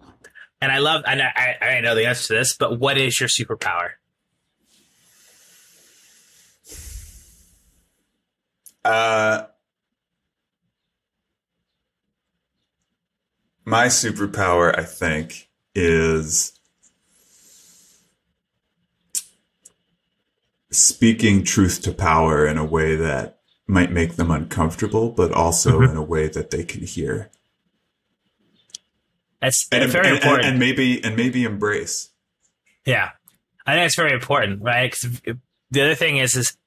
[0.61, 3.27] And I love, and I, I know the answer to this, but what is your
[3.27, 3.89] superpower?
[8.85, 9.43] Uh,
[13.65, 16.57] my superpower, I think, is
[20.73, 25.91] speaking truth to power in a way that might make them uncomfortable, but also mm-hmm.
[25.91, 27.31] in a way that they can hear.
[29.41, 32.09] That's, and, very and, important, and, and, maybe and maybe embrace.
[32.85, 33.09] Yeah,
[33.65, 34.89] I think it's very important, right?
[34.89, 35.21] Because
[35.71, 36.57] the other thing is, is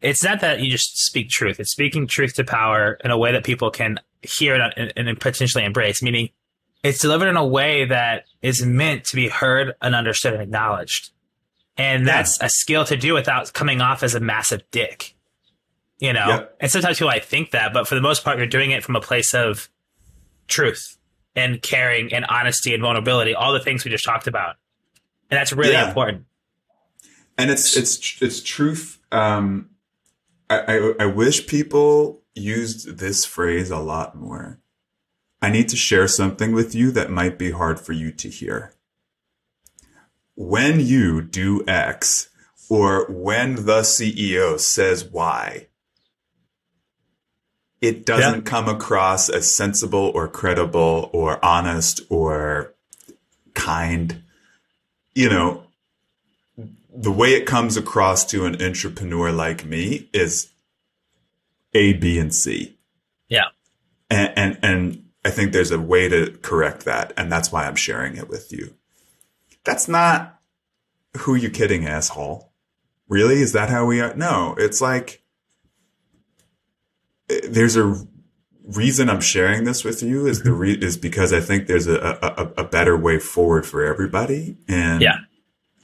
[0.00, 3.32] it's not that you just speak truth; it's speaking truth to power in a way
[3.32, 6.02] that people can hear and, and potentially embrace.
[6.02, 6.30] Meaning,
[6.82, 11.10] it's delivered in a way that is meant to be heard and understood and acknowledged.
[11.76, 12.46] And that's yeah.
[12.46, 15.14] a skill to do without coming off as a massive dick.
[15.98, 16.26] You know?
[16.28, 16.56] Yep.
[16.60, 18.96] And sometimes people I think that, but for the most part, you're doing it from
[18.96, 19.68] a place of
[20.48, 20.98] truth
[21.36, 24.56] and caring and honesty and vulnerability, all the things we just talked about.
[25.30, 25.88] And that's really yeah.
[25.88, 26.24] important.
[27.38, 28.98] And it's it's it's truth.
[29.12, 29.70] Um,
[30.50, 34.58] I, I I wish people used this phrase a lot more.
[35.40, 38.74] I need to share something with you that might be hard for you to hear
[40.40, 42.30] when you do X
[42.70, 45.66] or when the CEO says Y,
[47.82, 48.50] it doesn't yeah.
[48.50, 52.74] come across as sensible or credible or honest or
[53.52, 54.22] kind.
[55.14, 55.64] You know,
[56.88, 60.48] the way it comes across to an entrepreneur like me is
[61.74, 62.78] A, B, and C.
[63.28, 63.48] Yeah.
[64.08, 67.12] And, and, and I think there's a way to correct that.
[67.18, 68.74] And that's why I'm sharing it with you.
[69.64, 70.40] That's not
[71.18, 72.52] who you kidding, asshole.
[73.08, 73.42] Really?
[73.42, 74.14] Is that how we are?
[74.14, 75.22] No, it's like
[77.28, 78.06] there's a
[78.64, 81.96] reason I'm sharing this with you is the re- is because I think there's a,
[81.96, 84.56] a, a better way forward for everybody.
[84.68, 85.18] And yeah.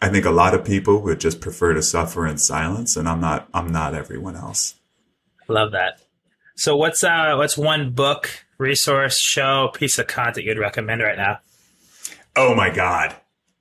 [0.00, 3.20] I think a lot of people would just prefer to suffer in silence and I'm
[3.20, 4.74] not, I'm not everyone else.
[5.48, 6.00] Love that.
[6.54, 11.40] So what's, uh, what's one book, resource, show, piece of content you'd recommend right now?
[12.34, 13.16] Oh my God.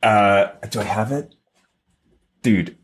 [0.05, 1.33] Uh, do I have it?
[2.43, 2.77] Dude,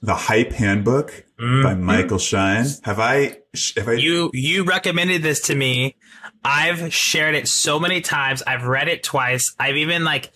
[0.00, 1.62] the Hype Handbook mm-hmm.
[1.62, 2.64] by Michael Schein.
[2.84, 3.36] Have I,
[3.76, 3.92] have I?
[3.92, 5.96] You you recommended this to me.
[6.42, 8.42] I've shared it so many times.
[8.46, 9.54] I've read it twice.
[9.58, 10.32] I've even like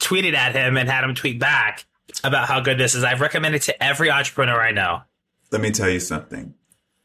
[0.00, 1.86] tweeted at him and had him tweet back
[2.22, 3.02] about how good this is.
[3.02, 5.00] I've recommended to every entrepreneur I know.
[5.50, 6.54] Let me tell you something.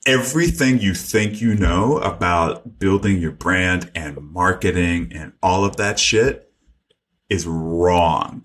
[0.05, 5.97] Everything you think you know about building your brand and marketing and all of that
[5.97, 6.52] shit
[7.33, 8.43] is wrong.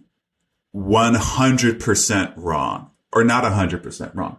[0.75, 4.39] 100% wrong or not 100% wrong.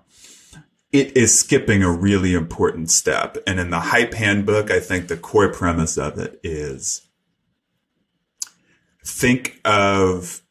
[0.92, 3.38] It is skipping a really important step.
[3.46, 7.08] And in the hype handbook, I think the core premise of it is
[9.06, 10.42] think of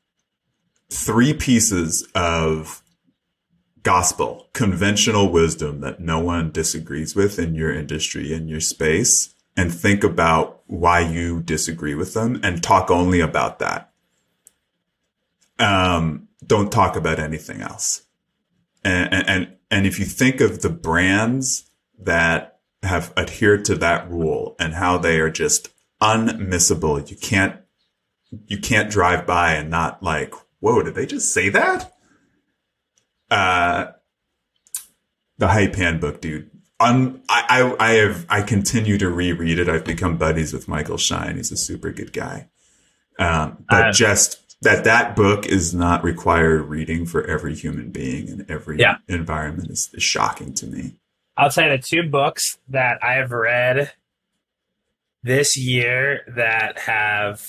[0.91, 2.83] three pieces of
[3.83, 9.75] gospel, conventional wisdom that no one disagrees with in your industry, in your space, and
[9.75, 13.88] think about why you disagree with them and talk only about that
[15.59, 18.03] um, don't talk about anything else.
[18.85, 24.55] And, and, and if you think of the brands that have adhered to that rule
[24.59, 25.69] and how they are just
[26.01, 27.61] unmissable, you can't,
[28.47, 31.93] you can't drive by and not like, whoa, did they just say that?
[33.31, 33.87] Uh,
[35.39, 36.51] the hype handbook, dude.
[36.81, 39.69] un, I, I, I have I continue to reread it.
[39.69, 41.37] I've become buddies with Michael Schein.
[41.37, 42.49] He's a super good guy.
[43.19, 48.29] Um, but Uh, just that that book is not required reading for every human being
[48.29, 48.97] in every Yeah.
[49.09, 50.95] environment is, is shocking to me.
[51.37, 53.93] I'll tell you the two books that I've read
[55.23, 57.47] this year that have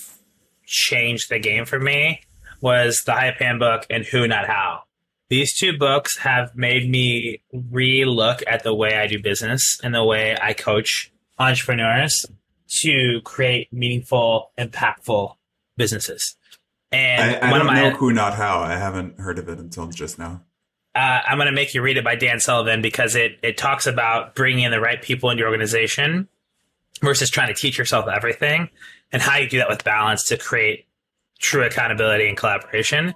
[0.66, 2.22] changed the game for me
[2.62, 4.84] was the Hype Handbook and Who Not How.
[5.30, 10.04] These two books have made me re-look at the way I do business and the
[10.04, 12.26] way I coach entrepreneurs
[12.82, 15.36] to create meaningful, impactful
[15.78, 16.36] businesses.
[16.92, 18.60] And I, I one don't of my know who, not how.
[18.60, 20.42] I haven't heard of it until just now.
[20.96, 23.86] uh, I'm going to make you read it by Dan Sullivan because it it talks
[23.86, 26.28] about bringing in the right people in your organization
[27.02, 28.70] versus trying to teach yourself everything,
[29.12, 30.86] and how you do that with balance to create
[31.40, 33.14] true accountability and collaboration.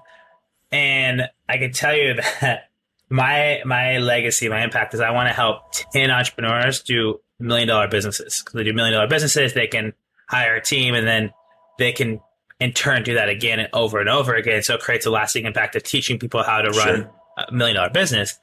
[0.72, 2.70] And I can tell you that
[3.10, 7.88] my my legacy, my impact is I want to help ten entrepreneurs do million dollar
[7.88, 8.44] businesses.
[8.54, 9.94] They do million dollar businesses, they can
[10.30, 11.32] hire a team, and then
[11.80, 12.20] they can
[12.60, 14.62] in turn do that again and over and over again.
[14.64, 17.12] So it creates a lasting impact of teaching people how to run Sure.
[17.48, 18.38] a million dollar business.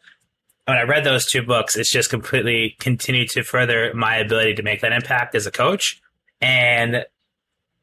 [0.67, 4.63] When I read those two books, it's just completely continued to further my ability to
[4.63, 6.01] make that impact as a coach.
[6.41, 7.05] And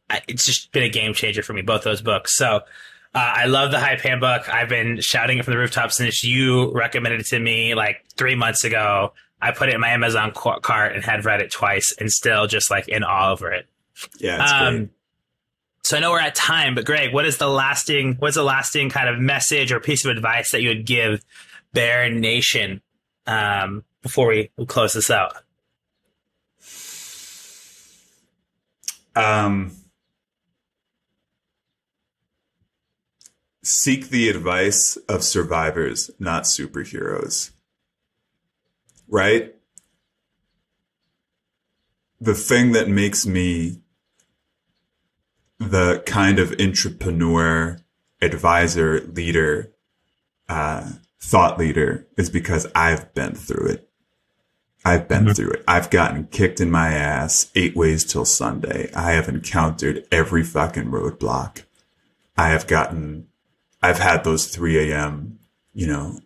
[0.09, 2.37] I, it's just been a game changer for me, both those books.
[2.37, 2.61] So uh,
[3.13, 4.47] I love the Hype Handbook.
[4.47, 8.35] I've been shouting it from the rooftop since you recommended it to me like three
[8.35, 9.13] months ago.
[9.41, 12.71] I put it in my Amazon cart and had read it twice and still just
[12.71, 13.67] like in awe over it.
[14.19, 14.89] Yeah, it's great.
[15.87, 18.89] So I know we're at time, but Greg, what is the lasting, what's the lasting
[18.89, 21.23] kind of message or piece of advice that you would give
[21.71, 22.81] Bear Nation
[23.25, 25.37] um, before we close this out?
[29.15, 29.77] Um,
[33.63, 37.51] seek the advice of survivors, not superheroes.
[39.07, 39.55] Right?
[42.19, 43.79] The thing that makes me
[45.59, 47.77] the kind of entrepreneur,
[48.21, 49.71] advisor, leader,
[50.49, 53.89] uh, thought leader is because I've been through it.
[54.85, 55.35] I've been Mhm.
[55.35, 55.63] through it.
[55.67, 58.89] I've gotten kicked in my ass eight ways till Sunday.
[58.95, 61.63] I have encountered every fucking roadblock.
[62.37, 63.27] I have gotten,
[63.81, 65.39] I've had those 3 a.m.,
[65.73, 66.19] you know,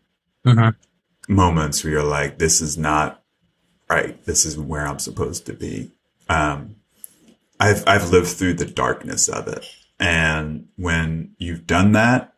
[0.45, 1.33] Mm-hmm.
[1.33, 3.23] moments where you're like, this is not
[3.89, 4.23] right.
[4.25, 5.91] This isn't where I'm supposed to be.
[6.29, 6.75] Um,
[7.61, 9.63] I've, I've lived through the darkness of it.
[9.99, 12.33] And when you've done that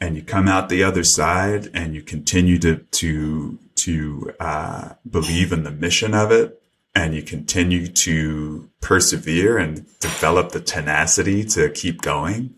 [0.00, 5.52] and you come out the other side and you continue to, to, to, uh, believe
[5.52, 6.62] in the mission of it
[6.94, 12.54] and you continue to persevere and develop the tenacity to keep going,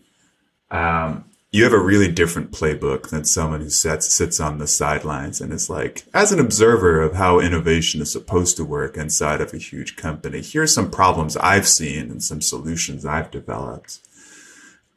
[0.71, 5.39] um, you have a really different playbook than someone who sits sits on the sidelines
[5.39, 9.53] and is like, as an observer of how innovation is supposed to work inside of
[9.53, 13.99] a huge company, here's some problems I've seen and some solutions I've developed.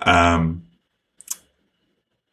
[0.01, 0.63] Um,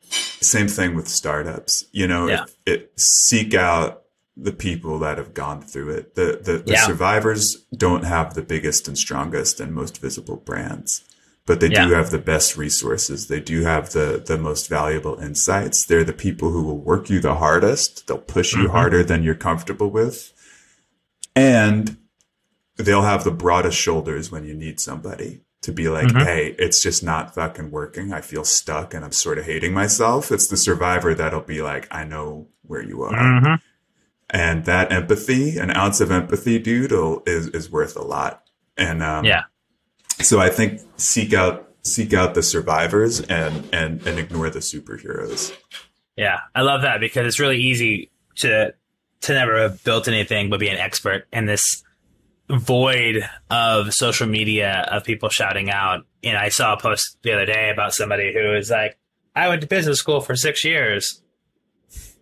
[0.09, 1.85] same thing with startups.
[1.91, 2.45] You know, Yeah.
[2.65, 4.03] it, it seek out
[4.37, 6.15] the people that have gone through it.
[6.15, 6.85] The the, the Yeah.
[6.85, 11.03] survivors don't have the biggest and strongest and most visible brands
[11.45, 11.87] but they Yeah.
[11.87, 13.27] do have the best resources.
[13.27, 15.85] They do have the the most valuable insights.
[15.85, 18.07] They're the people who will work you the hardest.
[18.07, 18.71] They'll push you Mhm.
[18.71, 20.31] harder than you're comfortable with.
[21.35, 21.97] And
[22.77, 26.23] they'll have the broadest shoulders when you need somebody to be like, Mhm.
[26.23, 28.11] "Hey, it's just not fucking working.
[28.13, 31.87] I feel stuck and I'm sort of hating myself." It's the survivor that'll be like,
[31.91, 33.53] "I know where you are." Mm-hmm.
[34.29, 38.43] And that empathy, an ounce of empathy, dude, will- is is worth a lot.
[38.77, 39.43] And um, Yeah.
[40.21, 45.55] So I think seek out seek out the survivors and and and ignore the superheroes.
[46.15, 48.73] Yeah, I love that because it's really easy to
[49.21, 51.83] to never have built anything but be an expert in this
[52.49, 56.05] void of social media of people shouting out.
[56.23, 58.97] And I saw a post the other day about somebody who was like,
[59.35, 61.21] "I went to business school for six years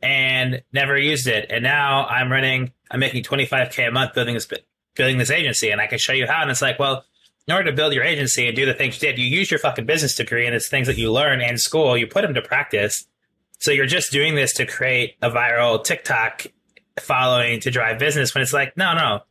[0.01, 4.47] and never used it, and now I'm running, I'm making 25k a month building this
[4.95, 7.05] building this agency, and I can show you how." And it's like, well.
[7.47, 9.59] In order to build your agency and do the things you did, you use your
[9.59, 11.97] fucking business degree and it's things that you learn in school.
[11.97, 13.07] You put them to practice,
[13.59, 16.47] so you're just doing this to create a viral TikTok
[16.99, 19.21] following to drive business when it's like, no, no.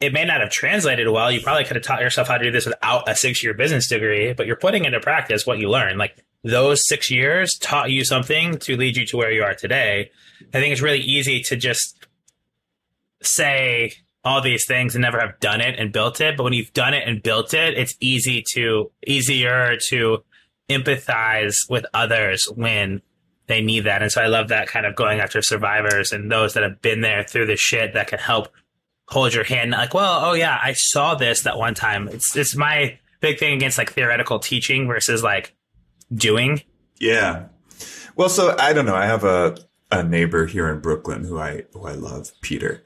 [0.00, 1.30] It may not have translated well.
[1.30, 3.88] You probably could have taught yourself how to do this without a six year business
[3.88, 5.96] degree, but you're putting into practice what you learn.
[5.96, 10.10] Like those six years taught you something to lead you to where you are today.
[10.52, 12.06] I think it's really easy to just
[13.22, 13.94] say
[14.24, 16.36] all these things and never have done it and built it.
[16.36, 20.24] But when you've done it and built it, it's easy to easier to
[20.70, 23.02] empathize with others when
[23.46, 24.02] they need that.
[24.02, 27.02] And so I love that kind of going after survivors and those that have been
[27.02, 28.48] there through the shit that can help
[29.08, 29.72] hold your hand.
[29.72, 32.08] Like, well, oh yeah, I saw this that one time.
[32.08, 35.54] It's it's my big thing against like theoretical teaching versus like
[36.14, 36.62] doing.
[36.98, 37.46] Yeah.
[38.16, 38.94] Well, so I don't know.
[38.94, 39.58] I have a
[39.90, 42.82] a neighbor here in Brooklyn who I who I love, Peter,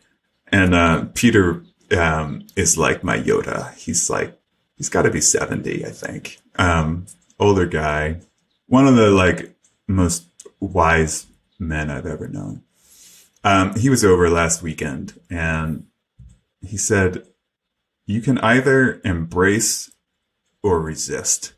[0.53, 1.65] and uh, Peter
[1.97, 3.75] um, is like my Yoda.
[3.75, 4.39] He's like
[4.77, 6.41] he's got to be seventy, I think.
[6.57, 7.07] Um,
[7.39, 8.21] older guy,
[8.67, 9.55] one of the like
[9.87, 10.27] most
[10.61, 11.27] wise
[11.59, 12.63] men I've ever known.
[13.45, 15.87] Um, he was over last weekend, and
[16.61, 17.27] he said,
[18.07, 19.91] "You can either embrace
[20.63, 21.55] or resist.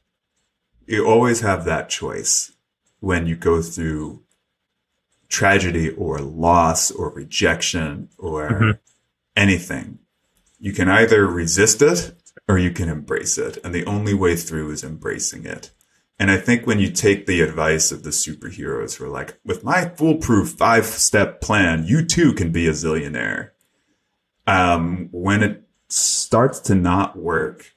[0.87, 2.53] You always have that choice
[3.01, 4.23] when you go through
[5.31, 8.71] tragedy or loss or rejection or mm-hmm.
[9.37, 9.99] anything.
[10.59, 12.15] You can either resist it
[12.47, 13.57] or you can embrace it.
[13.65, 15.71] And the only way through is embracing it.
[16.19, 19.65] And I think when you take the advice of the superheroes who are like, with
[19.65, 23.53] my foolproof five step plan, you too can be a zillionaire.
[24.47, 27.73] Um, when it starts to not work,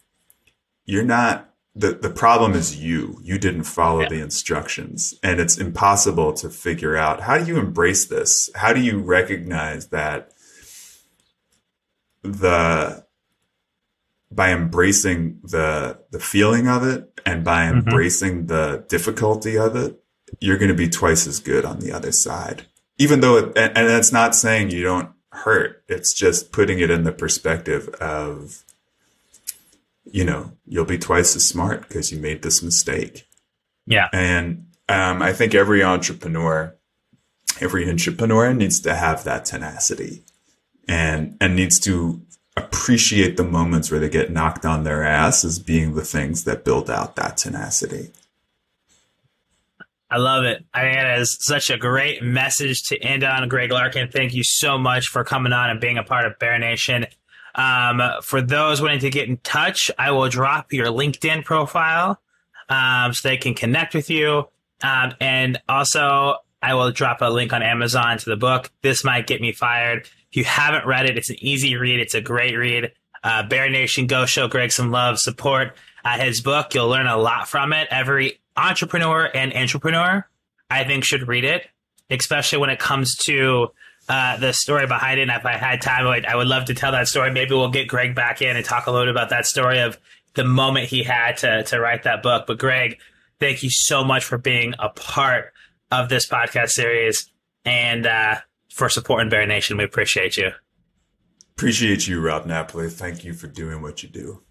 [0.86, 3.20] you're not the, the problem is you.
[3.24, 4.10] You didn't follow yeah.
[4.10, 5.16] the instructions.
[5.24, 8.50] And it's impossible to figure out how do you embrace this?
[8.56, 10.32] How do you recognize that
[12.22, 13.06] the
[14.32, 17.80] by embracing the the feeling of it and by mm-hmm.
[17.80, 20.02] embracing the difficulty of it,
[20.40, 22.66] you're going to be twice as good on the other side.
[22.98, 25.84] Even though it, and, and it's not saying you don't hurt.
[25.88, 28.64] It's just putting it in the perspective of
[30.14, 33.28] you know, you'll be twice as smart because you made this mistake.
[33.88, 34.10] Yeah.
[34.14, 36.76] And um, I think every entrepreneur,
[37.60, 40.24] every entrepreneur needs to have that tenacity
[40.88, 42.22] and, and needs to
[42.56, 46.64] appreciate the moments where they get knocked on their ass as being the things that
[46.64, 48.12] build out that tenacity.
[50.12, 50.64] I love it.
[50.76, 53.50] I think it is such a great message to end on.
[53.50, 56.60] Greg Larkin, thank you so much for coming on and being a part of Bear
[56.60, 57.08] Nation.
[57.56, 62.20] Um, for those wanting to get in touch, I will drop your LinkedIn profile
[62.70, 64.48] um, so they can connect with you.
[64.82, 68.72] Um, and also, I will drop a link on Amazon to the book.
[68.82, 70.08] This might get me fired.
[70.32, 72.00] If you haven't read it, it's an easy read.
[72.00, 72.92] It's a great read.
[73.24, 76.74] Uh, Bear Nation, go show Greg some love, support uh, his book.
[76.74, 77.88] You'll learn a lot from it.
[77.92, 80.26] Every entrepreneur and intrapreneur,
[80.70, 81.68] I think, should read it,
[82.10, 83.72] especially when it comes to
[84.10, 85.24] uh, the story behind it.
[85.24, 87.32] And if I had time, I would, I would love to tell that story.
[87.32, 89.98] Maybe we'll get Greg back in and talk a little bit about that story of
[90.34, 92.46] the moment he had to, to write that book.
[92.48, 93.00] But Greg,
[93.40, 95.54] thank you so much for being a part
[95.92, 97.32] of this podcast series
[97.66, 98.36] and uh,
[98.70, 99.78] for supporting Bear Nation.
[99.78, 100.52] We appreciate you.
[101.56, 102.90] Appreciate you, Rob Napoli.
[102.90, 104.42] Thank you for doing what you do.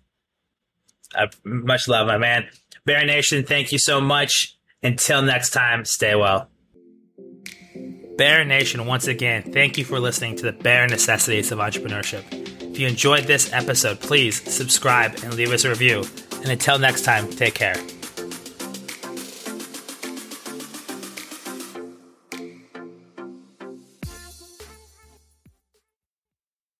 [1.14, 2.48] Uh, much love, my man.
[2.86, 4.56] Bear Nation, thank you so much.
[4.84, 6.48] Until next time, stay well.
[8.16, 12.24] Bear Nation, once again, thank you for listening to the Bare Necessities of Entrepreneurship.
[12.60, 16.04] If you enjoyed this episode, please subscribe and leave us a review.
[16.42, 17.76] And until next time, take care.